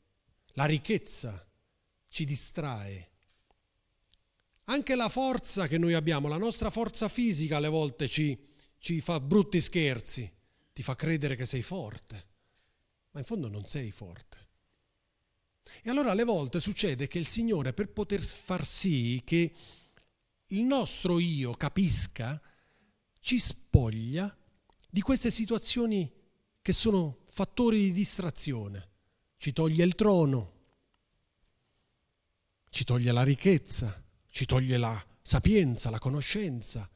la 0.49 0.65
ricchezza 0.65 1.43
ci 2.07 2.25
distrae. 2.25 3.09
Anche 4.65 4.93
la 4.93 5.09
forza 5.09 5.65
che 5.65 5.79
noi 5.79 5.95
abbiamo, 5.95 6.27
la 6.27 6.37
nostra 6.37 6.69
forza 6.69 7.09
fisica 7.09 7.57
alle 7.57 7.69
volte 7.69 8.07
ci, 8.07 8.37
ci 8.77 9.01
fa 9.01 9.19
brutti 9.19 9.59
scherzi, 9.59 10.31
ti 10.73 10.83
fa 10.83 10.93
credere 10.93 11.35
che 11.35 11.45
sei 11.45 11.63
forte 11.63 12.33
ma 13.15 13.21
in 13.21 13.25
fondo 13.25 13.47
non 13.47 13.65
sei 13.65 13.91
forte. 13.91 14.37
E 15.81 15.89
allora 15.89 16.11
alle 16.11 16.25
volte 16.25 16.59
succede 16.59 17.07
che 17.07 17.17
il 17.17 17.27
Signore, 17.27 17.71
per 17.73 17.89
poter 17.89 18.21
far 18.21 18.65
sì 18.65 19.21
che 19.23 19.53
il 20.47 20.63
nostro 20.63 21.17
io 21.19 21.53
capisca, 21.53 22.39
ci 23.21 23.39
spoglia 23.39 24.37
di 24.89 24.99
queste 24.99 25.31
situazioni 25.31 26.11
che 26.61 26.73
sono 26.73 27.23
fattori 27.29 27.79
di 27.79 27.91
distrazione. 27.93 28.91
Ci 29.37 29.53
toglie 29.53 29.85
il 29.85 29.95
trono, 29.95 30.53
ci 32.69 32.83
toglie 32.83 33.13
la 33.13 33.23
ricchezza, 33.23 34.03
ci 34.27 34.45
toglie 34.45 34.77
la 34.77 35.05
sapienza, 35.21 35.89
la 35.89 35.99
conoscenza, 35.99 36.89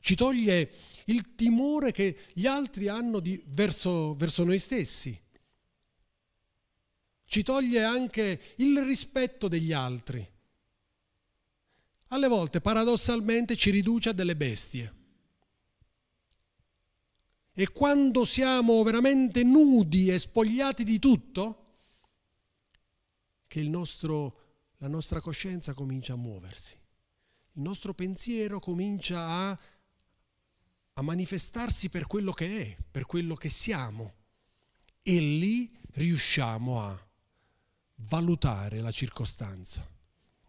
ci 0.00 0.14
toglie 0.14 0.72
il 1.06 1.34
timore 1.34 1.90
che 1.90 2.26
gli 2.32 2.46
altri 2.46 2.86
hanno 2.86 3.18
di, 3.18 3.42
verso, 3.48 4.14
verso 4.14 4.44
noi 4.44 4.60
stessi 4.60 5.22
ci 7.34 7.42
toglie 7.42 7.82
anche 7.82 8.54
il 8.58 8.80
rispetto 8.84 9.48
degli 9.48 9.72
altri. 9.72 10.24
alle 12.10 12.28
volte 12.28 12.60
paradossalmente 12.60 13.56
ci 13.56 13.70
riduce 13.72 14.10
a 14.10 14.12
delle 14.12 14.36
bestie. 14.36 14.94
E 17.52 17.72
quando 17.72 18.24
siamo 18.24 18.80
veramente 18.84 19.42
nudi 19.42 20.12
e 20.12 20.20
spogliati 20.20 20.84
di 20.84 21.00
tutto, 21.00 21.78
che 23.48 23.62
nostro, 23.64 24.36
la 24.76 24.86
nostra 24.86 25.20
coscienza 25.20 25.74
comincia 25.74 26.12
a 26.12 26.16
muoversi, 26.16 26.78
il 27.54 27.62
nostro 27.62 27.94
pensiero 27.94 28.60
comincia 28.60 29.26
a, 29.26 29.58
a 30.92 31.02
manifestarsi 31.02 31.88
per 31.88 32.06
quello 32.06 32.30
che 32.30 32.62
è, 32.62 32.76
per 32.88 33.06
quello 33.06 33.34
che 33.34 33.48
siamo. 33.48 34.14
E 35.02 35.18
lì 35.18 35.76
riusciamo 35.94 36.80
a 36.80 37.03
valutare 37.96 38.80
la 38.80 38.90
circostanza 38.90 39.88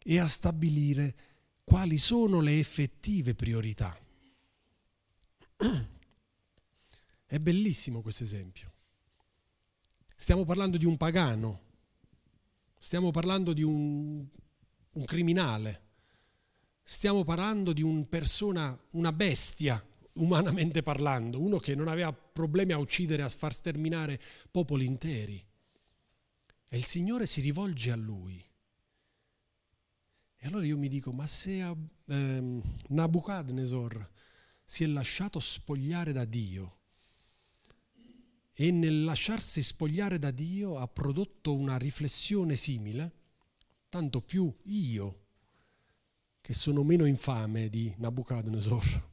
e 0.04 0.20
a 0.20 0.28
stabilire 0.28 1.16
quali 1.64 1.98
sono 1.98 2.40
le 2.40 2.60
effettive 2.60 3.34
priorità. 3.34 3.98
È 7.26 7.40
bellissimo 7.40 8.02
questo 8.02 8.24
esempio. 8.24 8.72
Stiamo 10.16 10.46
parlando 10.46 10.78
di 10.78 10.86
un 10.86 10.96
pagano, 10.96 11.62
stiamo 12.80 13.12
parlando 13.12 13.52
di 13.52 13.64
un, 13.64 14.26
un 14.92 15.06
criminale, 15.06 15.82
stiamo 16.84 17.24
parlando 17.24 17.74
di 17.74 17.82
una 17.82 18.06
persona, 18.06 18.80
una 18.92 19.12
bestia, 19.12 19.84
umanamente 20.14 20.84
parlando, 20.84 21.42
uno 21.42 21.58
che 21.58 21.76
non 21.76 21.88
aveva 21.88 22.14
problemi 22.14 22.72
a 22.72 22.78
uccidere, 22.78 23.24
a 23.24 23.30
far 23.30 23.54
sterminare 23.54 24.22
popoli 24.52 24.86
interi. 24.86 25.44
E 26.76 26.78
il 26.78 26.84
Signore 26.84 27.26
si 27.26 27.40
rivolge 27.40 27.90
a 27.90 27.96
lui. 27.96 28.46
E 30.36 30.46
allora 30.46 30.66
io 30.66 30.78
mi 30.78 30.90
dico, 30.90 31.14
ma 31.14 31.26
se 31.26 31.62
ehm, 31.62 32.62
Nabucodonosor 32.90 34.12
si 34.66 34.84
è 34.84 34.88
lasciato 34.88 35.40
spogliare 35.40 36.12
da 36.12 36.26
Dio 36.26 36.80
e 38.52 38.72
nel 38.72 39.06
lasciarsi 39.06 39.64
spogliare 39.64 40.20
da 40.20 40.32
Dio 40.32 40.76
ha 40.76 40.86
prodotto 40.90 41.56
una 41.56 41.78
riflessione 41.78 42.58
simile, 42.58 43.14
tanto 43.88 44.20
più 44.20 44.54
io, 44.64 45.28
che 46.42 46.54
sono 46.54 46.84
meno 46.84 47.06
infame 47.06 47.70
di 47.70 47.94
Nabucodonosor. 48.00 49.10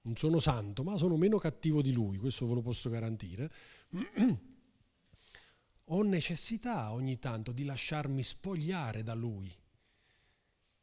Non 0.00 0.16
sono 0.16 0.38
santo, 0.38 0.82
ma 0.82 0.96
sono 0.96 1.18
meno 1.18 1.36
cattivo 1.36 1.82
di 1.82 1.92
lui, 1.92 2.16
questo 2.16 2.46
ve 2.46 2.54
lo 2.54 2.62
posso 2.62 2.88
garantire. 2.88 3.52
Ho 5.90 6.02
necessità 6.02 6.92
ogni 6.92 7.18
tanto 7.18 7.52
di 7.52 7.64
lasciarmi 7.64 8.22
spogliare 8.22 9.02
da 9.02 9.14
lui, 9.14 9.54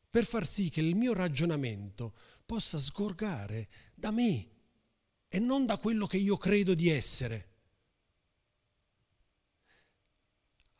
per 0.09 0.25
far 0.25 0.45
sì 0.45 0.69
che 0.69 0.79
il 0.79 0.95
mio 0.95 1.13
ragionamento 1.13 2.13
possa 2.45 2.79
sgorgare 2.79 3.67
da 3.95 4.11
me 4.11 4.47
e 5.27 5.39
non 5.39 5.65
da 5.65 5.77
quello 5.77 6.05
che 6.05 6.17
io 6.17 6.37
credo 6.37 6.73
di 6.73 6.89
essere. 6.89 7.49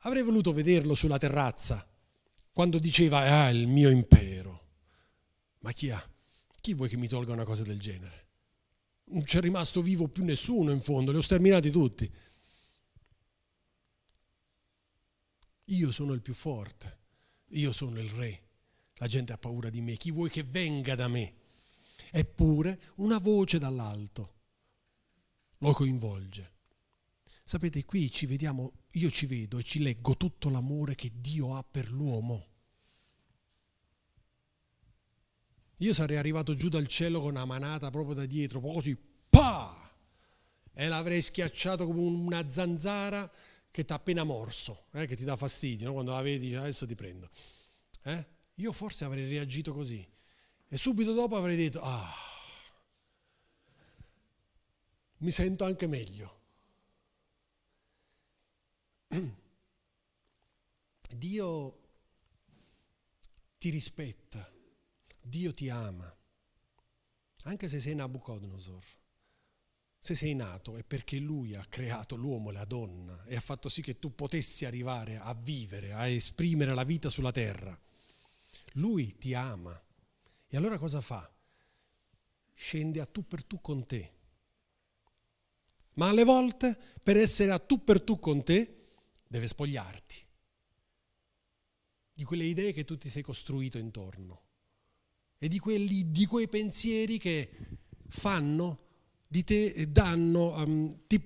Avrei 0.05 0.21
voluto 0.21 0.53
vederlo 0.53 0.95
sulla 0.95 1.17
terrazza 1.17 1.87
quando 2.51 2.77
diceva 2.77 3.19
ah 3.19 3.49
il 3.49 3.67
mio 3.67 3.89
impero. 3.89 4.67
Ma 5.59 5.71
chi 5.71 5.89
ha? 5.89 6.11
Chi 6.61 6.73
vuoi 6.73 6.87
che 6.87 6.97
mi 6.97 7.07
tolga 7.07 7.33
una 7.33 7.45
cosa 7.45 7.63
del 7.63 7.79
genere? 7.79 8.27
Non 9.05 9.23
c'è 9.23 9.41
rimasto 9.41 9.81
vivo 9.81 10.07
più 10.07 10.23
nessuno 10.23 10.71
in 10.71 10.81
fondo, 10.81 11.11
li 11.11 11.17
ho 11.17 11.21
sterminati 11.21 11.71
tutti. 11.71 12.09
Io 15.65 15.91
sono 15.91 16.13
il 16.13 16.21
più 16.21 16.33
forte, 16.33 16.99
io 17.49 17.71
sono 17.71 17.99
il 17.99 18.09
re. 18.09 18.41
La 18.95 19.07
gente 19.07 19.33
ha 19.33 19.37
paura 19.37 19.69
di 19.69 19.81
me, 19.81 19.95
chi 19.95 20.11
vuoi 20.11 20.29
che 20.29 20.43
venga 20.43 20.95
da 20.95 21.07
me? 21.07 21.35
Eppure 22.11 22.81
una 22.95 23.17
voce 23.17 23.57
dall'alto 23.59 24.33
lo 25.59 25.71
coinvolge. 25.71 26.51
Sapete, 27.43 27.83
qui 27.85 28.11
ci 28.11 28.25
vediamo, 28.25 28.71
io 28.91 29.09
ci 29.09 29.25
vedo 29.25 29.57
e 29.57 29.63
ci 29.63 29.79
leggo 29.79 30.15
tutto 30.15 30.49
l'amore 30.49 30.95
che 30.95 31.11
Dio 31.13 31.55
ha 31.55 31.63
per 31.63 31.89
l'uomo. 31.89 32.47
Io 35.77 35.93
sarei 35.93 36.17
arrivato 36.17 36.53
giù 36.53 36.69
dal 36.69 36.87
cielo 36.87 37.19
con 37.19 37.31
una 37.31 37.45
manata 37.45 37.89
proprio 37.89 38.15
da 38.15 38.25
dietro, 38.25 38.61
così, 38.61 38.95
pa! 39.29 39.91
E 40.73 40.87
l'avrei 40.87 41.21
schiacciato 41.21 41.85
come 41.85 42.01
una 42.01 42.49
zanzara 42.49 43.29
che 43.73 43.85
ti 43.85 43.91
ha 43.91 43.95
appena 43.95 44.23
morso, 44.23 44.85
eh, 44.91 45.07
che 45.07 45.15
ti 45.15 45.23
dà 45.23 45.35
fastidio, 45.35 45.87
no? 45.87 45.93
quando 45.93 46.11
la 46.11 46.21
vedi 46.21 46.53
adesso 46.53 46.85
ti 46.85 46.93
prendo. 46.93 47.27
Eh? 48.03 48.27
Io 48.57 48.71
forse 48.71 49.03
avrei 49.03 49.27
reagito 49.27 49.73
così. 49.73 50.07
E 50.67 50.77
subito 50.77 51.11
dopo 51.11 51.35
avrei 51.35 51.55
detto, 51.55 51.79
ah, 51.81 52.13
mi 55.17 55.31
sento 55.31 55.63
anche 55.63 55.87
meglio. 55.87 56.41
Dio 61.09 61.79
ti 63.57 63.71
rispetta, 63.71 64.53
Dio 65.19 65.51
ti 65.51 65.67
ama, 65.69 66.15
anche 67.45 67.67
se 67.67 67.79
sei 67.79 67.95
Nabucodonosor. 67.95 68.85
Se 70.03 70.15
sei 70.15 70.35
nato 70.35 70.75
è 70.75 70.83
perché 70.83 71.17
Lui 71.17 71.55
ha 71.55 71.63
creato 71.63 72.17
l'uomo 72.17 72.49
e 72.49 72.53
la 72.53 72.65
donna 72.65 73.23
e 73.23 73.37
ha 73.37 73.39
fatto 73.39 73.69
sì 73.69 73.81
che 73.81 73.99
tu 73.99 74.13
potessi 74.13 74.65
arrivare 74.65 75.15
a 75.15 75.33
vivere, 75.33 75.93
a 75.93 76.09
esprimere 76.09 76.73
la 76.73 76.83
vita 76.83 77.07
sulla 77.07 77.31
terra. 77.31 77.79
Lui 78.73 79.15
ti 79.15 79.33
ama. 79.33 79.81
E 80.49 80.57
allora 80.57 80.77
cosa 80.77 80.99
fa? 80.99 81.31
Scende 82.53 82.99
a 82.99 83.05
tu 83.05 83.25
per 83.25 83.45
tu 83.45 83.61
con 83.61 83.85
te 83.85 84.11
ma 85.93 86.09
alle 86.09 86.23
volte 86.23 86.77
per 87.01 87.17
essere 87.17 87.51
a 87.51 87.59
tu 87.59 87.83
per 87.83 88.01
tu 88.01 88.17
con 88.19 88.43
te 88.43 88.77
deve 89.27 89.47
spogliarti 89.47 90.15
di 92.13 92.23
quelle 92.23 92.45
idee 92.45 92.73
che 92.73 92.83
tu 92.83 92.97
ti 92.97 93.09
sei 93.09 93.21
costruito 93.21 93.77
intorno 93.77 94.41
e 95.37 95.47
di, 95.47 95.59
quelli, 95.59 96.11
di 96.11 96.25
quei 96.25 96.47
pensieri 96.47 97.17
che 97.17 97.51
fanno 98.09 98.79
di 99.33 99.43
te, 99.43 99.91
danno, 99.91 100.55
um, 100.61 101.07
ti, 101.07 101.19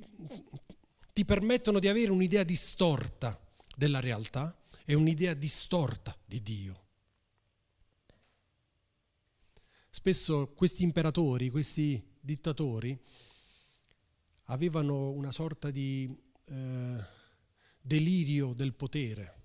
ti 1.11 1.25
permettono 1.25 1.77
di 1.77 1.89
avere 1.89 2.09
un'idea 2.09 2.43
distorta 2.43 3.37
della 3.75 3.99
realtà 3.99 4.57
e 4.85 4.93
un'idea 4.93 5.33
distorta 5.33 6.17
di 6.25 6.41
Dio. 6.41 6.85
Spesso 9.89 10.53
questi 10.55 10.83
imperatori, 10.83 11.49
questi 11.49 12.01
dittatori, 12.21 12.97
avevano 14.45 15.09
una 15.09 15.33
sorta 15.33 15.69
di 15.69 16.09
eh, 16.45 17.03
delirio 17.81 18.53
del 18.53 18.73
potere 18.73 19.35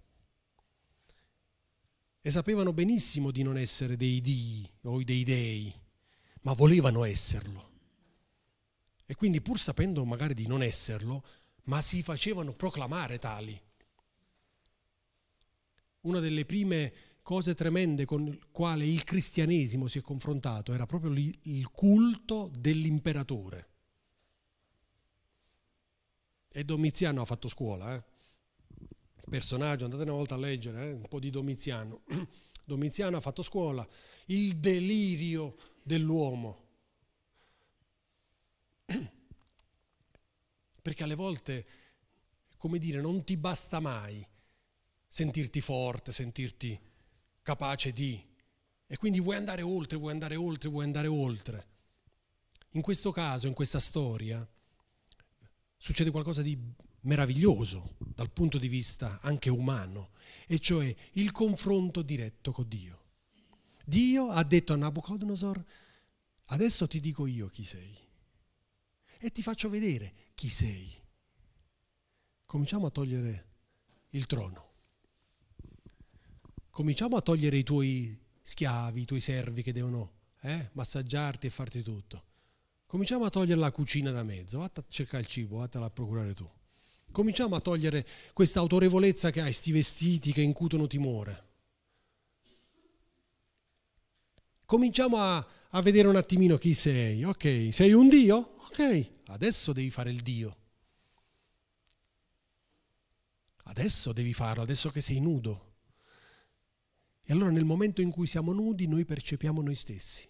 e 2.21 2.31
sapevano 2.31 2.73
benissimo 2.73 3.33
di 3.33 3.43
non 3.43 3.59
essere 3.59 3.97
dei 3.97 4.21
dii 4.21 4.71
o 4.83 5.03
dei 5.03 5.25
dei, 5.25 5.75
ma 6.43 6.53
volevano 6.53 7.03
esserlo. 7.03 7.71
E 9.13 9.15
quindi 9.15 9.43
pur 9.43 9.61
sapendo 9.61 10.07
magari 10.07 10.33
di 10.33 10.47
non 10.47 10.63
esserlo, 10.63 11.23
ma 11.65 11.83
si 11.83 12.03
facevano 12.03 12.55
proclamare 12.55 13.19
tali. 13.19 13.61
Una 16.01 16.19
delle 16.19 16.47
prime 16.47 16.95
cose 17.21 17.53
tremende 17.53 18.07
con 18.07 18.25
le 18.25 18.39
quali 18.51 18.89
il 18.89 19.05
cristianesimo 19.05 19.87
si 19.87 19.99
è 19.99 20.01
confrontato 20.01 20.73
era 20.73 20.87
proprio 20.87 21.13
il 21.13 21.71
culto 21.73 22.51
dell'imperatore. 22.59 23.69
E 26.49 26.65
Domiziano 26.65 27.21
ha 27.21 27.27
fatto 27.27 27.49
scuola, 27.49 27.95
eh? 27.95 28.03
personaggio, 29.29 29.85
andate 29.85 30.05
una 30.05 30.13
volta 30.13 30.37
a 30.37 30.39
leggere 30.39 30.89
eh? 30.89 30.93
un 30.93 31.07
po' 31.07 31.21
di 31.21 31.29
Domiziano. 31.29 32.01
Domiziano 32.65 33.19
ha 33.19 33.21
fatto 33.21 33.43
scuola, 33.43 33.87
il 34.29 34.57
delirio 34.57 35.55
dell'uomo. 35.83 36.71
Perché 40.83 41.03
alle 41.03 41.15
volte, 41.15 41.67
come 42.57 42.79
dire, 42.79 43.01
non 43.01 43.25
ti 43.25 43.37
basta 43.37 43.81
mai 43.81 44.27
sentirti 45.07 45.61
forte, 45.61 46.13
sentirti 46.13 46.79
capace 47.43 47.93
di... 47.93 48.31
E 48.87 48.97
quindi 48.97 49.21
vuoi 49.21 49.37
andare 49.37 49.63
oltre, 49.63 49.97
vuoi 49.97 50.13
andare 50.13 50.37
oltre, 50.37 50.69
vuoi 50.69 50.85
andare 50.85 51.07
oltre. 51.07 51.67
In 52.71 52.83
questo 52.83 53.11
caso, 53.11 53.47
in 53.47 53.55
questa 53.55 53.79
storia, 53.79 54.47
succede 55.77 56.11
qualcosa 56.11 56.43
di 56.43 56.59
meraviglioso 57.03 57.97
dal 57.99 58.31
punto 58.31 58.59
di 58.59 58.69
vista 58.69 59.19
anche 59.23 59.51
umano, 59.51 60.11
e 60.47 60.59
cioè 60.59 60.95
il 61.13 61.33
confronto 61.33 62.03
diretto 62.03 62.53
con 62.53 62.69
Dio. 62.69 63.01
Dio 63.85 64.29
ha 64.29 64.43
detto 64.45 64.73
a 64.73 64.77
Nabucodonosor, 64.77 65.63
adesso 66.47 66.87
ti 66.87 67.01
dico 67.01 67.27
io 67.27 67.49
chi 67.49 67.65
sei 67.65 68.02
e 69.25 69.31
ti 69.31 69.41
faccio 69.41 69.71
vedere 69.71 70.13
chi 70.35 70.49
sei. 70.49 70.93
Cominciamo 72.45 72.87
a 72.87 72.91
togliere 72.91 73.47
il 74.11 74.27
trono. 74.27 74.71
Cominciamo 76.71 77.17
a 77.17 77.21
togliere 77.21 77.57
i 77.57 77.63
tuoi 77.63 78.21
schiavi, 78.43 79.03
i 79.03 79.05
tuoi 79.05 79.21
servi 79.21 79.63
che 79.63 79.73
devono 79.73 80.15
eh, 80.41 80.71
massaggiarti 80.73 81.47
e 81.47 81.51
farti 81.51 81.83
tutto. 81.83 82.25
Cominciamo 82.85 83.25
a 83.25 83.31
togliere 83.31 83.61
la 83.61 83.71
cucina 83.71 84.11
da 84.11 84.25
mezzo, 84.25 84.59
vatti 84.59 84.81
a 84.81 84.85
cercare 84.89 85.23
il 85.23 85.29
cibo, 85.29 85.59
vattela 85.59 85.87
a 85.87 85.91
procurare 85.91 86.35
tu. 86.35 86.51
Cominciamo 87.13 87.55
a 87.55 87.61
togliere 87.61 88.05
questa 88.33 88.59
autorevolezza 88.59 89.31
che 89.31 89.41
hai, 89.41 89.53
sti 89.53 89.71
vestiti 89.71 90.33
che 90.33 90.43
incutono 90.43 90.89
timore. 90.89 91.51
Cominciamo 94.65 95.19
a, 95.19 95.47
a 95.75 95.81
vedere 95.81 96.09
un 96.09 96.17
attimino 96.17 96.59
chi 96.59 96.75
sei. 96.75 97.25
Ok, 97.25 97.69
sei 97.71 97.93
un 97.93 98.09
Dio? 98.09 98.55
Ok, 98.59 99.11
adesso 99.27 99.73
devi 99.73 99.91
fare 99.91 100.11
il 100.11 100.21
Dio. 100.21 100.57
Adesso 103.65 104.13
devi 104.13 104.33
farlo, 104.35 104.63
adesso 104.63 104.91
che 104.91 105.01
sei 105.01 105.21
nudo. 105.21 105.71
E 107.25 107.33
allora 107.33 107.51
nel 107.51 107.65
momento 107.65 108.03
in 108.03 108.11
cui 108.11 108.27
siamo 108.27 108.53
nudi 108.53 108.87
noi 108.87 109.05
percepiamo 109.05 109.63
noi 109.63 109.75
stessi. 109.75 110.29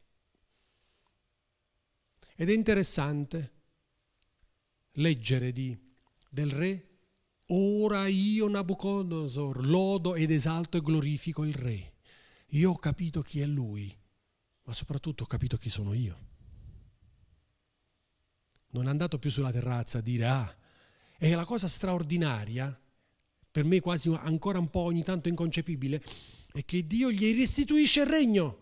Ed 2.37 2.49
è 2.49 2.53
interessante 2.53 3.53
leggere 4.93 5.51
di, 5.53 5.77
del 6.31 6.51
re, 6.51 6.89
ora 7.47 8.07
io 8.07 8.49
Nabucodonosor 8.49 9.67
lodo 9.67 10.15
ed 10.15 10.31
esalto 10.31 10.77
e 10.77 10.83
glorifico 10.83 11.45
il 11.45 11.55
re. 11.55 11.95
Io 12.51 12.71
ho 12.71 12.77
capito 12.77 13.23
chi 13.23 13.41
è 13.41 13.47
lui, 13.47 13.97
ma 14.65 14.73
soprattutto 14.73 15.25
ho 15.25 15.27
capito 15.27 15.57
chi 15.57 15.69
sono 15.69 15.93
io. 15.93 16.31
Non 18.71 18.87
è 18.87 18.91
andato 18.91 19.19
più 19.19 19.31
sulla 19.31 19.51
terrazza 19.51 19.99
a 19.99 20.03
dire, 20.03 20.27
ah, 20.27 20.57
è 21.19 21.35
la 21.35 21.45
cosa 21.45 21.69
straordinaria, 21.69 22.79
per 23.51 23.65
me 23.65 23.81
quasi 23.81 24.09
ancora 24.09 24.59
un 24.59 24.71
po' 24.71 24.81
ogni 24.81 25.03
tanto 25.03 25.29
inconcepibile, 25.29 26.03
è 26.53 26.65
che 26.65 26.87
Dio 26.87 27.11
gli 27.11 27.37
restituisce 27.37 28.01
il 28.01 28.07
regno. 28.07 28.59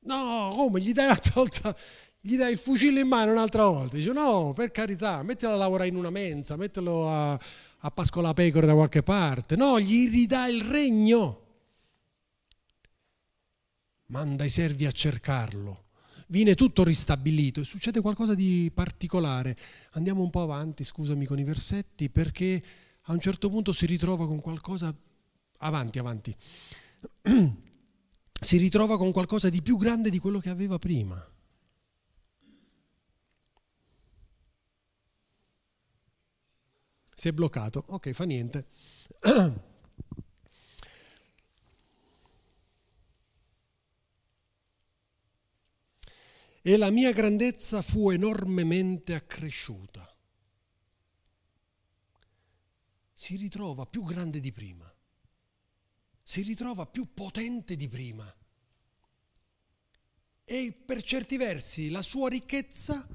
No, 0.00 0.52
come 0.56 0.80
gli 0.80 0.92
dai 0.92 1.06
una 1.06 1.20
volta, 1.34 1.76
gli 2.20 2.36
dai 2.36 2.52
il 2.52 2.58
fucile 2.58 3.00
in 3.00 3.08
mano 3.08 3.32
un'altra 3.32 3.66
volta. 3.66 3.96
Dice 3.96 4.12
no, 4.12 4.52
per 4.54 4.70
carità, 4.70 5.22
mettilo 5.22 5.52
a 5.52 5.56
lavorare 5.56 5.88
in 5.88 5.96
una 5.96 6.10
mensa, 6.10 6.56
mettilo 6.56 7.08
a, 7.08 7.32
a 7.32 7.90
pascolare 7.90 8.34
pecore 8.34 8.66
da 8.66 8.74
qualche 8.74 9.02
parte. 9.02 9.56
No, 9.56 9.78
gli 9.78 10.10
ridà 10.10 10.46
il 10.46 10.62
regno. 10.62 11.47
Manda 14.10 14.44
i 14.44 14.50
servi 14.50 14.86
a 14.86 14.90
cercarlo. 14.90 15.84
Viene 16.28 16.54
tutto 16.54 16.82
ristabilito 16.82 17.60
e 17.60 17.64
succede 17.64 18.00
qualcosa 18.00 18.34
di 18.34 18.70
particolare. 18.72 19.56
Andiamo 19.92 20.22
un 20.22 20.30
po' 20.30 20.42
avanti, 20.42 20.82
scusami, 20.82 21.26
con 21.26 21.38
i 21.38 21.44
versetti, 21.44 22.08
perché 22.08 22.62
a 23.02 23.12
un 23.12 23.20
certo 23.20 23.50
punto 23.50 23.72
si 23.72 23.84
ritrova 23.84 24.26
con 24.26 24.40
qualcosa 24.40 24.94
avanti, 25.58 25.98
avanti, 25.98 26.34
si 28.40 28.56
ritrova 28.56 28.96
con 28.96 29.12
qualcosa 29.12 29.50
di 29.50 29.60
più 29.60 29.76
grande 29.76 30.08
di 30.08 30.18
quello 30.18 30.38
che 30.38 30.48
aveva 30.48 30.78
prima. 30.78 31.22
Si 37.14 37.28
è 37.28 37.32
bloccato, 37.32 37.84
ok, 37.88 38.12
fa 38.12 38.24
niente. 38.24 38.66
E 46.68 46.76
la 46.76 46.90
mia 46.90 47.12
grandezza 47.12 47.80
fu 47.80 48.10
enormemente 48.10 49.14
accresciuta. 49.14 50.06
Si 53.14 53.36
ritrova 53.36 53.86
più 53.86 54.04
grande 54.04 54.40
di 54.40 54.52
prima 54.52 54.92
si 56.28 56.42
ritrova 56.42 56.84
più 56.84 57.14
potente 57.14 57.74
di 57.74 57.88
prima. 57.88 58.30
E 60.44 60.72
per 60.72 61.02
certi 61.02 61.38
versi 61.38 61.88
la 61.88 62.02
sua 62.02 62.28
ricchezza 62.28 63.08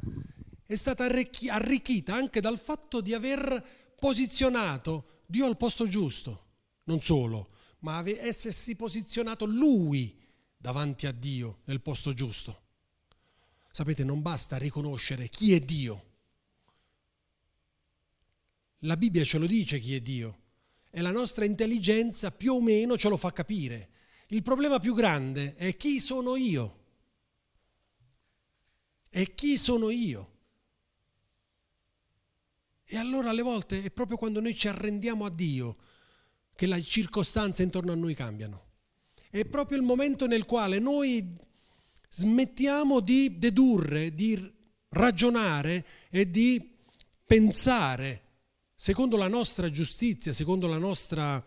è 0.66 0.74
stata 0.74 1.04
arricchita 1.04 2.16
anche 2.16 2.42
dal 2.42 2.58
fatto 2.58 3.02
di 3.02 3.14
aver 3.14 3.94
posizionato 4.00 5.22
Dio 5.28 5.46
al 5.46 5.58
posto 5.58 5.88
giusto, 5.88 6.46
non 6.86 7.02
solo, 7.02 7.50
ma 7.82 8.04
essersi 8.04 8.76
posizionato 8.76 9.46
lui 9.46 10.20
davanti 10.58 11.06
a 11.06 11.12
Dio 11.12 11.60
nel 11.66 11.82
posto 11.82 12.14
giusto. 12.14 12.63
Sapete, 13.76 14.04
non 14.04 14.22
basta 14.22 14.58
riconoscere 14.58 15.28
chi 15.30 15.52
è 15.52 15.60
Dio. 15.60 16.12
La 18.82 18.96
Bibbia 18.96 19.24
ce 19.24 19.40
lo 19.40 19.48
dice 19.48 19.80
chi 19.80 19.96
è 19.96 20.00
Dio 20.00 20.42
e 20.92 21.02
la 21.02 21.10
nostra 21.10 21.44
intelligenza 21.44 22.30
più 22.30 22.54
o 22.54 22.62
meno 22.62 23.00
ce 23.00 23.10
lo 23.10 23.18
fa 23.18 23.34
capire. 23.34 23.90
Il 24.28 24.44
problema 24.44 24.78
più 24.78 24.94
grande 24.94 25.56
è 25.56 25.76
chi 25.76 26.00
sono 26.00 26.36
io. 26.36 26.82
E 29.10 29.34
chi 29.34 29.58
sono 29.58 29.90
io? 29.90 30.32
E 32.86 32.96
allora 32.96 33.32
alle 33.32 33.42
volte 33.42 33.82
è 33.82 33.90
proprio 33.90 34.18
quando 34.18 34.40
noi 34.40 34.56
ci 34.56 34.68
arrendiamo 34.68 35.26
a 35.26 35.32
Dio 35.32 35.78
che 36.54 36.68
le 36.68 36.80
circostanze 36.84 37.64
intorno 37.64 37.92
a 37.92 37.96
noi 37.96 38.14
cambiano. 38.14 38.66
È 39.32 39.44
proprio 39.46 39.80
il 39.80 39.84
momento 39.84 40.28
nel 40.28 40.46
quale 40.46 40.78
noi 40.78 41.52
smettiamo 42.16 43.00
di 43.00 43.40
dedurre, 43.40 44.14
di 44.14 44.40
ragionare 44.90 45.84
e 46.12 46.30
di 46.30 46.72
pensare 47.26 48.22
secondo 48.76 49.18
la 49.18 49.28
nostra 49.28 49.72
giustizia, 49.72 50.32
secondo 50.32 50.68
nostra, 50.78 51.44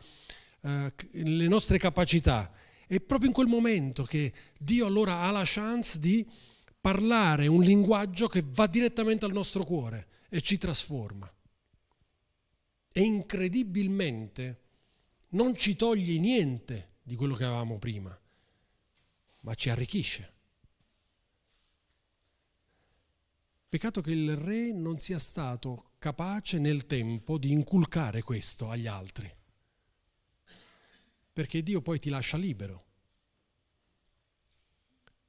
eh, 0.62 0.92
le 1.12 1.46
nostre 1.46 1.78
capacità. 1.78 2.52
È 2.84 2.98
proprio 3.00 3.28
in 3.28 3.34
quel 3.34 3.46
momento 3.46 4.02
che 4.02 4.32
Dio 4.58 4.86
allora 4.86 5.20
ha 5.20 5.30
la 5.30 5.44
chance 5.44 6.00
di 6.00 6.26
parlare 6.80 7.46
un 7.46 7.62
linguaggio 7.62 8.26
che 8.26 8.42
va 8.44 8.66
direttamente 8.66 9.24
al 9.24 9.32
nostro 9.32 9.64
cuore 9.64 10.08
e 10.28 10.40
ci 10.40 10.58
trasforma. 10.58 11.32
E 12.92 13.00
incredibilmente 13.02 14.62
non 15.30 15.54
ci 15.56 15.76
toglie 15.76 16.18
niente 16.18 16.94
di 17.02 17.14
quello 17.14 17.36
che 17.36 17.44
avevamo 17.44 17.78
prima, 17.78 18.18
ma 19.42 19.54
ci 19.54 19.70
arricchisce. 19.70 20.34
Peccato 23.76 24.00
che 24.00 24.12
il 24.12 24.36
re 24.38 24.72
non 24.72 24.98
sia 24.98 25.18
stato 25.18 25.90
capace 25.98 26.58
nel 26.58 26.86
tempo 26.86 27.36
di 27.36 27.52
inculcare 27.52 28.22
questo 28.22 28.70
agli 28.70 28.86
altri, 28.86 29.30
perché 31.30 31.62
Dio 31.62 31.82
poi 31.82 31.98
ti 31.98 32.08
lascia 32.08 32.38
libero. 32.38 32.86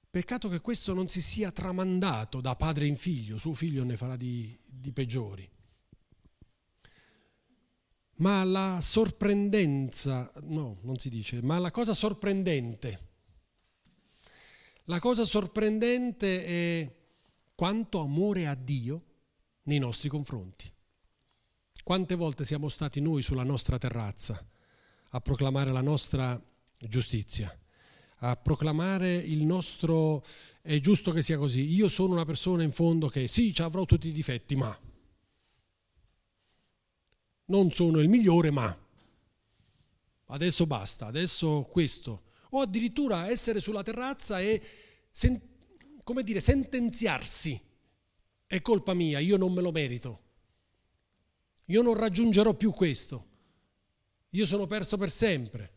Peccato 0.09 0.47
che 0.47 0.61
questo 0.61 0.93
non 0.93 1.09
si 1.09 1.21
sia 1.21 1.51
tramandato 1.51 2.39
da 2.39 2.55
padre 2.55 2.85
in 2.85 2.95
figlio, 2.95 3.37
suo 3.37 3.53
figlio 3.53 3.83
ne 3.83 3.97
farà 3.97 4.15
di, 4.15 4.57
di 4.65 4.93
peggiori. 4.93 5.51
Ma 8.19 8.45
la 8.45 8.79
sorprendenza, 8.81 10.31
no, 10.43 10.77
non 10.83 10.95
si 10.95 11.09
dice, 11.09 11.41
ma 11.41 11.59
la 11.59 11.71
cosa 11.71 11.93
sorprendente, 11.93 13.09
la 14.85 14.99
cosa 14.99 15.25
sorprendente 15.25 16.45
è 16.45 16.96
quanto 17.57 18.01
amore 18.01 18.45
ha 18.45 18.53
Dio 18.53 19.03
nei 19.63 19.79
nostri 19.79 20.09
confronti. 20.09 20.71
Quante 21.83 22.13
volte 22.13 22.45
siamo 22.45 22.69
stati 22.69 23.01
noi 23.01 23.23
sulla 23.23 23.43
nostra 23.43 23.79
terrazza 23.79 24.47
a 25.09 25.21
proclamare 25.21 25.71
la 25.71 25.81
nostra 25.81 26.39
giustizia, 26.77 27.51
a 28.17 28.35
proclamare 28.35 29.15
il 29.15 29.43
nostro 29.43 30.23
è 30.61 30.79
giusto 30.79 31.11
che 31.11 31.23
sia 31.23 31.39
così. 31.39 31.73
Io 31.73 31.89
sono 31.89 32.13
una 32.13 32.25
persona 32.25 32.61
in 32.61 32.71
fondo 32.71 33.07
che 33.07 33.27
sì, 33.27 33.51
avrò 33.57 33.85
tutti 33.85 34.09
i 34.09 34.13
difetti, 34.13 34.55
ma 34.55 34.79
non 37.45 37.71
sono 37.71 37.97
il 38.01 38.07
migliore, 38.07 38.51
ma 38.51 38.77
adesso 40.25 40.67
basta, 40.67 41.07
adesso 41.07 41.63
questo. 41.63 42.25
O 42.51 42.61
addirittura 42.61 43.29
essere 43.29 43.61
sulla 43.61 43.81
terrazza 43.81 44.39
e 44.39 44.61
come 46.07 46.23
dire, 46.23 46.39
sentenziarsi. 46.39 47.61
È 48.45 48.61
colpa 48.61 48.93
mia, 48.93 49.19
io 49.19 49.35
non 49.35 49.51
me 49.51 49.59
lo 49.59 49.71
merito. 49.73 50.21
Io 51.65 51.81
non 51.81 51.95
raggiungerò 51.95 52.53
più 52.53 52.71
questo. 52.71 53.27
Io 54.29 54.45
sono 54.45 54.67
perso 54.67 54.95
per 54.95 55.09
sempre. 55.09 55.73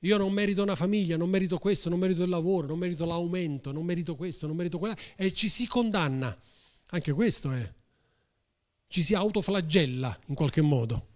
Io 0.00 0.18
non 0.18 0.30
merito 0.30 0.62
una 0.62 0.76
famiglia, 0.76 1.16
non 1.16 1.30
merito 1.30 1.56
questo, 1.56 1.88
non 1.88 1.98
merito 1.98 2.22
il 2.22 2.28
lavoro, 2.28 2.66
non 2.66 2.78
merito 2.78 3.06
l'aumento, 3.06 3.72
non 3.72 3.86
merito 3.86 4.14
questo, 4.14 4.46
non 4.46 4.56
merito 4.56 4.76
quella. 4.76 4.96
E 5.16 5.32
ci 5.32 5.48
si 5.48 5.66
condanna. 5.66 6.38
Anche 6.88 7.12
questo 7.12 7.50
è. 7.50 7.72
Ci 8.88 9.02
si 9.02 9.14
autoflagella 9.14 10.20
in 10.26 10.34
qualche 10.34 10.60
modo. 10.60 11.06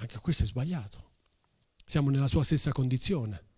Anche 0.00 0.18
questo 0.18 0.42
è 0.42 0.46
sbagliato. 0.46 1.12
Siamo 1.86 2.10
nella 2.10 2.28
sua 2.28 2.44
stessa 2.44 2.72
condizione 2.72 3.51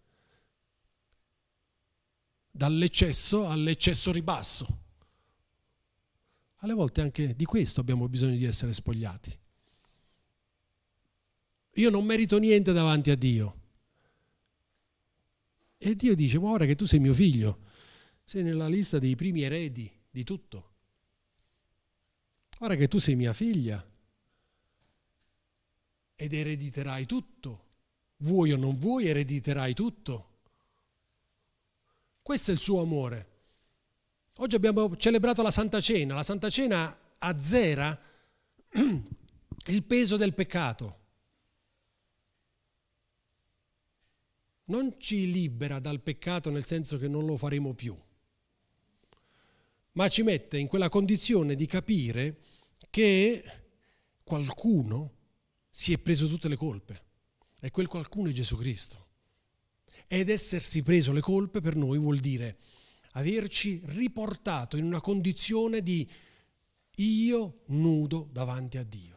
dall'eccesso 2.57 3.49
all'eccesso 3.49 4.13
ribasso. 4.13 4.83
Alle 6.59 6.73
volte 6.73 7.01
anche 7.01 7.35
di 7.35 7.45
questo 7.45 7.81
abbiamo 7.81 8.09
bisogno 8.09 8.37
di 8.37 8.45
essere 8.45 8.73
spogliati. 8.73 9.37
Io 11.75 11.91
non 11.91 12.05
merito 12.05 12.39
niente 12.39 12.73
davanti 12.73 13.11
a 13.11 13.17
Dio. 13.17 13.63
E 15.77 15.97
Dio 15.97 16.15
dice, 16.15 16.39
ma 16.39 16.51
ora 16.51 16.65
che 16.65 16.77
tu 16.77 16.87
sei 16.87 17.01
mio 17.01 17.13
figlio, 17.13 17.65
sei 18.25 18.45
nella 18.45 18.69
lista 18.69 19.01
dei 19.01 19.17
primi 19.17 19.43
eredi 19.43 19.91
di 20.09 20.23
tutto. 20.23 20.73
Ora 22.61 22.77
che 22.77 22.87
tu 22.87 22.99
sei 22.99 23.17
mia 23.17 23.33
figlia 23.33 23.85
ed 26.15 26.33
erediterai 26.33 27.05
tutto, 27.05 27.67
vuoi 28.19 28.53
o 28.53 28.57
non 28.57 28.77
vuoi, 28.77 29.09
erediterai 29.09 29.75
tutto. 29.75 30.34
Questo 32.25 32.53
è 32.53 32.55
il 32.55 32.61
suo 32.61 32.81
amore. 32.81 33.33
Oggi 34.37 34.57
abbiamo 34.57 34.97
celebrato 34.97 35.43
la 35.43 35.51
Santa 35.51 35.79
Cena. 35.79 36.15
La 36.15 36.23
Santa 36.23 36.49
Cena 36.49 36.99
azzera 37.19 38.01
il 38.73 39.83
peso 39.83 40.17
del 40.17 40.33
peccato. 40.33 41.01
Non 44.65 44.95
ci 44.97 45.31
libera 45.31 45.79
dal 45.81 46.01
peccato 46.01 46.49
nel 46.49 46.65
senso 46.65 46.97
che 46.97 47.09
non 47.09 47.27
lo 47.27 47.37
faremo 47.37 47.75
più, 47.75 47.95
ma 49.93 50.09
ci 50.09 50.23
mette 50.23 50.57
in 50.57 50.67
quella 50.67 50.89
condizione 50.89 51.55
di 51.55 51.67
capire 51.67 52.39
che 52.89 53.45
qualcuno 54.23 55.13
si 55.69 55.93
è 55.93 55.99
preso 55.99 56.27
tutte 56.27 56.49
le 56.49 56.57
colpe 56.57 57.03
e 57.61 57.71
quel 57.71 57.87
qualcuno 57.87 58.31
è 58.31 58.33
Gesù 58.33 58.57
Cristo. 58.57 59.04
Ed 60.07 60.29
essersi 60.29 60.83
preso 60.83 61.13
le 61.13 61.21
colpe 61.21 61.61
per 61.61 61.77
noi 61.77 61.99
vuol 61.99 62.19
dire 62.19 62.59
averci 63.17 63.81
riportato 63.85 64.77
in 64.77 64.85
una 64.85 65.01
condizione 65.01 65.83
di 65.83 66.09
io 66.97 67.63
nudo 67.67 68.29
davanti 68.33 68.79
a 68.79 68.85
Dio. 68.85 69.13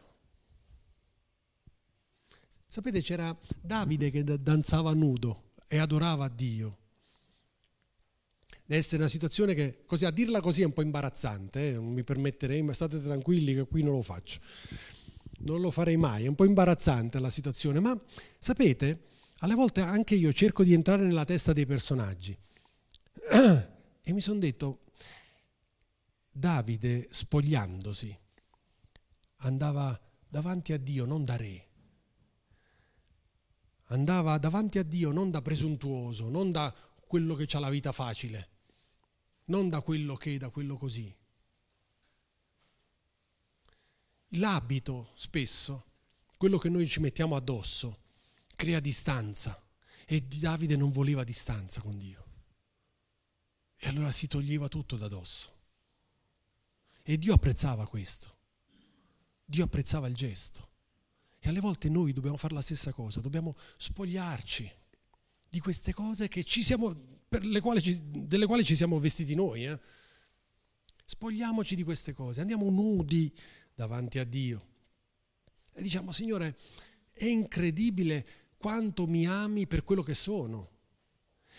Sapete, 2.66 3.00
c'era 3.00 3.36
Davide 3.60 4.10
che 4.10 4.22
danzava 4.22 4.92
nudo 4.92 5.52
e 5.68 5.78
adorava 5.78 6.28
Dio. 6.28 6.78
Deve 8.64 8.80
essere 8.80 9.02
una 9.02 9.10
situazione 9.10 9.54
che, 9.54 9.84
così, 9.86 10.04
a 10.04 10.10
dirla 10.10 10.40
così 10.40 10.60
è 10.60 10.66
un 10.66 10.74
po' 10.74 10.82
imbarazzante, 10.82 11.70
eh? 11.70 11.72
non 11.72 11.92
mi 11.92 12.04
permetterei, 12.04 12.60
ma 12.62 12.74
state 12.74 13.00
tranquilli 13.00 13.54
che 13.54 13.66
qui 13.66 13.82
non 13.82 13.94
lo 13.94 14.02
faccio. 14.02 14.40
Non 15.38 15.60
lo 15.60 15.70
farei 15.70 15.96
mai, 15.96 16.24
è 16.24 16.28
un 16.28 16.34
po' 16.34 16.44
imbarazzante 16.44 17.18
la 17.18 17.30
situazione, 17.30 17.80
ma 17.80 17.98
sapete, 18.38 19.04
alle 19.38 19.54
volte 19.54 19.80
anche 19.80 20.14
io 20.14 20.32
cerco 20.32 20.64
di 20.64 20.72
entrare 20.72 21.02
nella 21.02 21.24
testa 21.24 21.52
dei 21.52 21.66
personaggi 21.66 22.36
e 23.30 24.12
mi 24.12 24.20
sono 24.20 24.38
detto, 24.38 24.84
Davide 26.30 27.08
spogliandosi 27.10 28.18
andava 29.38 29.98
davanti 30.28 30.72
a 30.72 30.78
Dio 30.78 31.04
non 31.04 31.24
da 31.24 31.36
re, 31.36 31.68
andava 33.84 34.38
davanti 34.38 34.78
a 34.78 34.82
Dio 34.82 35.12
non 35.12 35.30
da 35.30 35.42
presuntuoso, 35.42 36.28
non 36.28 36.50
da 36.52 36.74
quello 37.06 37.34
che 37.34 37.46
ha 37.50 37.58
la 37.58 37.70
vita 37.70 37.92
facile, 37.92 38.48
non 39.46 39.68
da 39.68 39.80
quello 39.80 40.14
che, 40.14 40.38
da 40.38 40.50
quello 40.50 40.76
così. 40.76 41.14
L'abito 44.32 45.12
spesso, 45.14 45.84
quello 46.36 46.58
che 46.58 46.68
noi 46.68 46.86
ci 46.86 47.00
mettiamo 47.00 47.34
addosso, 47.34 48.00
crea 48.58 48.80
distanza 48.80 49.56
e 50.04 50.20
Davide 50.20 50.74
non 50.74 50.90
voleva 50.90 51.22
distanza 51.22 51.80
con 51.80 51.96
Dio. 51.96 52.26
E 53.76 53.86
allora 53.86 54.10
si 54.10 54.26
toglieva 54.26 54.66
tutto 54.66 54.96
da 54.96 55.06
dosso. 55.06 55.54
E 57.04 57.16
Dio 57.18 57.34
apprezzava 57.34 57.86
questo. 57.86 58.36
Dio 59.44 59.62
apprezzava 59.62 60.08
il 60.08 60.16
gesto. 60.16 60.70
E 61.38 61.48
alle 61.48 61.60
volte 61.60 61.88
noi 61.88 62.12
dobbiamo 62.12 62.36
fare 62.36 62.52
la 62.52 62.60
stessa 62.60 62.90
cosa, 62.92 63.20
dobbiamo 63.20 63.56
spogliarci 63.76 64.68
di 65.48 65.60
queste 65.60 65.94
cose 65.94 66.28
siamo, 66.64 67.20
quali 67.60 67.80
ci, 67.80 68.00
delle 68.02 68.46
quali 68.46 68.64
ci 68.64 68.74
siamo 68.74 68.98
vestiti 68.98 69.36
noi. 69.36 69.66
Eh? 69.66 69.78
Spogliamoci 71.04 71.76
di 71.76 71.84
queste 71.84 72.12
cose, 72.12 72.40
andiamo 72.40 72.68
nudi 72.70 73.32
davanti 73.72 74.18
a 74.18 74.24
Dio. 74.24 74.66
E 75.74 75.80
diciamo, 75.80 76.10
Signore, 76.10 76.56
è 77.12 77.26
incredibile 77.26 78.37
quanto 78.58 79.06
mi 79.06 79.26
ami 79.26 79.66
per 79.66 79.84
quello 79.84 80.02
che 80.02 80.14
sono. 80.14 80.76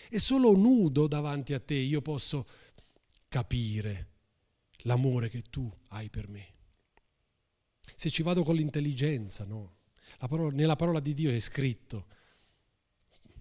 E 0.09 0.19
solo 0.19 0.55
nudo 0.55 1.07
davanti 1.07 1.53
a 1.53 1.59
te 1.59 1.75
io 1.75 2.01
posso 2.01 2.47
capire 3.27 4.07
l'amore 4.83 5.29
che 5.29 5.43
tu 5.49 5.71
hai 5.89 6.09
per 6.09 6.27
me. 6.27 6.53
Se 7.95 8.09
ci 8.09 8.21
vado 8.21 8.43
con 8.43 8.55
l'intelligenza, 8.55 9.45
no. 9.45 9.77
Parola, 10.17 10.53
nella 10.53 10.75
parola 10.75 10.99
di 10.99 11.13
Dio 11.13 11.31
è 11.31 11.39
scritto. 11.39 12.07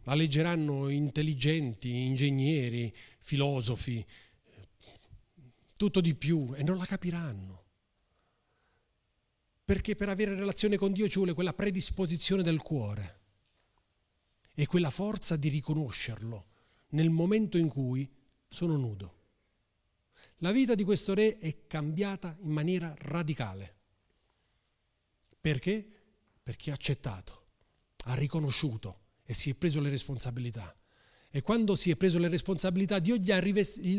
La 0.05 0.15
leggeranno 0.15 0.89
intelligenti, 0.89 2.05
ingegneri, 2.05 2.95
filosofi, 3.19 4.05
tutto 5.77 6.01
di 6.01 6.15
più 6.15 6.53
e 6.55 6.63
non 6.63 6.77
la 6.77 6.87
capiranno. 6.87 7.65
Perché 9.65 9.95
per 9.97 10.09
avere 10.09 10.35
relazione 10.35 10.77
con 10.77 10.93
Dio 10.93 11.09
ci 11.09 11.17
vuole 11.17 11.35
quella 11.35 11.53
predisposizione 11.53 12.43
del 12.43 12.63
cuore 12.63 13.18
e 14.59 14.67
quella 14.67 14.91
forza 14.91 15.37
di 15.37 15.51
riconoscerlo 15.51 16.47
nel 16.89 17.11
momento 17.11 17.59
in 17.59 17.69
cui 17.69 18.11
sono 18.49 18.77
nudo. 18.77 19.15
La 20.39 20.51
vita 20.51 20.75
di 20.75 20.83
questo 20.83 21.15
re 21.15 21.37
è 21.37 21.69
cambiata 21.69 22.37
in 22.41 22.51
maniera 22.51 22.93
radicale. 22.99 23.77
Perché? 25.41 25.89
Perché 26.43 26.73
ha 26.73 26.75
accettato, 26.75 27.47
ha 28.07 28.15
riconosciuto 28.15 29.03
e 29.23 29.33
si 29.33 29.49
è 29.49 29.55
preso 29.55 29.79
le 29.81 29.91
responsabilità. 29.91 30.77
E 31.31 31.41
quando 31.41 31.77
si 31.77 31.93
è 31.93 31.97
preso 31.97 32.19
le 32.19 32.27
responsabilità, 32.27 32.99
Dio 32.99 33.15
ha 33.15 33.41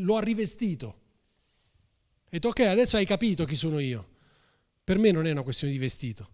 lo 0.01 0.17
ha 0.17 0.21
rivestito. 0.21 1.01
E 2.25 2.31
detto, 2.31 2.49
ok, 2.49 2.59
adesso 2.59 2.97
hai 2.97 3.05
capito 3.05 3.45
chi 3.45 3.55
sono 3.55 3.79
io. 3.79 4.17
Per 4.83 4.97
me 4.97 5.11
non 5.11 5.25
è 5.25 5.31
una 5.31 5.43
questione 5.43 5.71
di 5.71 5.79
vestito. 5.79 6.33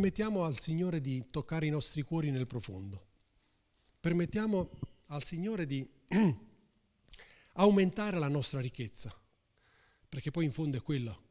Permettiamo 0.00 0.44
al 0.44 0.58
Signore 0.58 1.02
di 1.02 1.26
toccare 1.30 1.66
i 1.66 1.68
nostri 1.68 2.00
cuori 2.00 2.30
nel 2.30 2.46
profondo. 2.46 3.08
Permettiamo 4.00 4.70
al 5.08 5.22
Signore 5.22 5.66
di 5.66 5.86
aumentare 7.56 8.18
la 8.18 8.28
nostra 8.28 8.60
ricchezza, 8.60 9.14
perché 10.08 10.30
poi 10.30 10.46
in 10.46 10.52
fondo 10.52 10.78
è 10.78 10.82
quello 10.82 11.22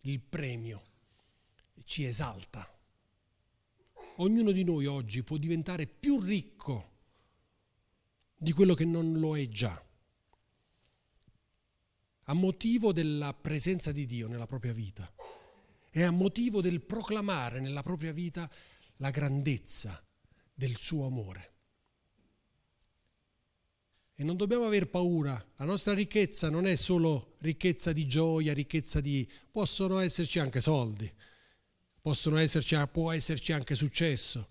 il 0.00 0.18
premio, 0.18 0.82
ci 1.84 2.06
esalta. 2.06 2.68
Ognuno 4.16 4.50
di 4.50 4.64
noi 4.64 4.86
oggi 4.86 5.22
può 5.22 5.36
diventare 5.36 5.86
più 5.86 6.20
ricco 6.20 6.90
di 8.36 8.50
quello 8.50 8.74
che 8.74 8.84
non 8.84 9.12
lo 9.12 9.38
è 9.38 9.46
già, 9.48 9.80
a 12.24 12.32
motivo 12.32 12.92
della 12.92 13.32
presenza 13.32 13.92
di 13.92 14.06
Dio 14.06 14.26
nella 14.26 14.48
propria 14.48 14.72
vita 14.72 15.08
e 15.90 16.02
a 16.02 16.10
motivo 16.10 16.60
del 16.60 16.80
proclamare 16.80 17.60
nella 17.60 17.82
propria 17.82 18.12
vita 18.12 18.50
la 18.96 19.10
grandezza 19.10 20.02
del 20.52 20.76
suo 20.76 21.06
amore. 21.06 21.52
E 24.14 24.24
non 24.24 24.36
dobbiamo 24.36 24.66
aver 24.66 24.88
paura, 24.88 25.32
la 25.56 25.64
nostra 25.64 25.94
ricchezza 25.94 26.50
non 26.50 26.66
è 26.66 26.74
solo 26.74 27.36
ricchezza 27.38 27.92
di 27.92 28.06
gioia, 28.06 28.52
ricchezza 28.52 29.00
di... 29.00 29.28
possono 29.50 30.00
esserci 30.00 30.40
anche 30.40 30.60
soldi, 30.60 31.08
esserci, 32.38 32.76
può 32.90 33.12
esserci 33.12 33.52
anche 33.52 33.76
successo, 33.76 34.48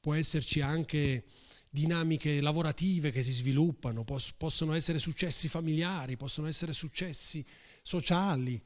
può 0.00 0.14
esserci 0.14 0.62
anche 0.62 1.24
dinamiche 1.68 2.40
lavorative 2.40 3.10
che 3.10 3.22
si 3.22 3.32
sviluppano, 3.32 4.04
possono 4.04 4.72
essere 4.72 4.98
successi 4.98 5.48
familiari, 5.48 6.16
possono 6.16 6.48
essere 6.48 6.72
successi 6.72 7.44
sociali, 7.82 8.60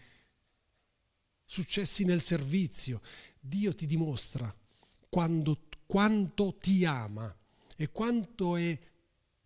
successi 1.44 2.04
nel 2.04 2.20
servizio. 2.20 3.00
Dio 3.38 3.74
ti 3.74 3.86
dimostra 3.86 4.54
quando, 5.08 5.68
quanto 5.86 6.56
ti 6.56 6.84
ama 6.84 7.34
e 7.76 7.90
quanto 7.90 8.56
è 8.56 8.78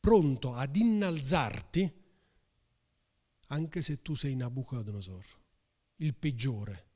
pronto 0.00 0.54
ad 0.54 0.76
innalzarti, 0.76 1.92
anche 3.48 3.82
se 3.82 4.02
tu 4.02 4.14
sei 4.14 4.36
Nabucodonosor, 4.36 5.24
il 5.96 6.14
peggiore 6.14 6.86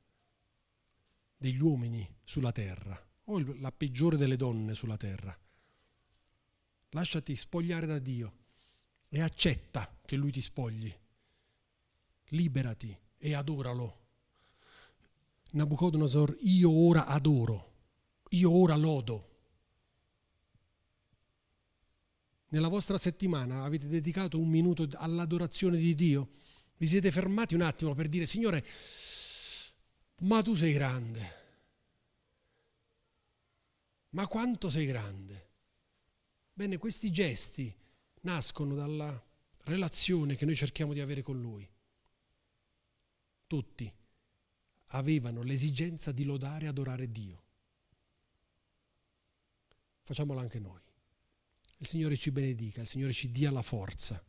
degli 1.37 1.59
uomini 1.59 2.07
sulla 2.23 2.51
terra, 2.51 2.99
o 3.25 3.57
la 3.57 3.71
peggiore 3.71 4.17
delle 4.17 4.37
donne 4.37 4.73
sulla 4.73 4.97
terra. 4.97 5.37
Lasciati 6.89 7.35
spogliare 7.35 7.85
da 7.85 7.99
Dio 7.99 8.41
e 9.09 9.21
accetta 9.21 9.99
che 10.05 10.15
Lui 10.15 10.31
ti 10.31 10.41
spogli. 10.41 10.93
Liberati 12.29 12.97
e 13.17 13.33
adoralo. 13.33 14.01
Nabucodonosor, 15.53 16.37
io 16.41 16.71
ora 16.71 17.05
adoro, 17.07 17.73
io 18.29 18.51
ora 18.51 18.75
lodo. 18.75 19.33
nella 22.53 22.67
vostra 22.67 22.97
settimana 22.97 23.63
avete 23.63 23.87
dedicato 23.87 24.39
un 24.39 24.47
minuto 24.47 24.87
all'adorazione 24.93 25.77
di 25.77 25.95
Dio? 25.95 26.29
Vi 26.77 26.87
siete 26.87 27.11
fermati 27.11 27.55
un 27.55 27.61
attimo 27.61 27.93
per 27.95 28.07
dire, 28.07 28.25
Signore, 28.25 28.65
ma 30.21 30.41
tu 30.41 30.53
sei 30.53 30.71
grande. 30.71 31.41
Ma 34.09 34.27
quanto 34.27 34.69
sei 34.69 34.85
grande? 34.85 35.49
Bene, 36.53 36.77
questi 36.77 37.11
gesti 37.11 37.75
nascono 38.21 38.75
dalla 38.75 39.21
relazione 39.63 40.35
che 40.35 40.45
noi 40.45 40.55
cerchiamo 40.55 40.93
di 40.93 40.99
avere 40.99 41.23
con 41.23 41.41
Lui. 41.41 41.67
Tutti 43.47 43.91
avevano 44.93 45.43
l'esigenza 45.43 46.11
di 46.11 46.23
lodare 46.23 46.65
e 46.65 46.69
adorare 46.69 47.11
Dio. 47.11 47.41
Facciamolo 50.03 50.39
anche 50.39 50.59
noi. 50.59 50.81
Il 51.77 51.87
Signore 51.87 52.15
ci 52.15 52.31
benedica, 52.31 52.81
il 52.81 52.87
Signore 52.87 53.13
ci 53.13 53.31
dia 53.31 53.51
la 53.51 53.61
forza, 53.61 54.23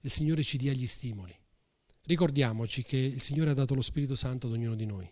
il 0.00 0.10
Signore 0.10 0.42
ci 0.42 0.56
dia 0.56 0.72
gli 0.72 0.86
stimoli. 0.86 1.36
Ricordiamoci 2.04 2.82
che 2.82 2.96
il 2.96 3.20
Signore 3.20 3.50
ha 3.50 3.54
dato 3.54 3.74
lo 3.74 3.82
Spirito 3.82 4.14
Santo 4.14 4.46
ad 4.46 4.54
ognuno 4.54 4.74
di 4.74 4.86
noi. 4.86 5.10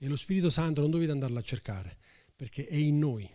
E 0.00 0.06
lo 0.06 0.16
Spirito 0.16 0.50
Santo 0.50 0.80
non 0.80 0.90
dovete 0.90 1.12
andarlo 1.12 1.38
a 1.38 1.42
cercare, 1.42 1.98
perché 2.34 2.66
è 2.66 2.76
in 2.76 2.98
noi. 2.98 3.28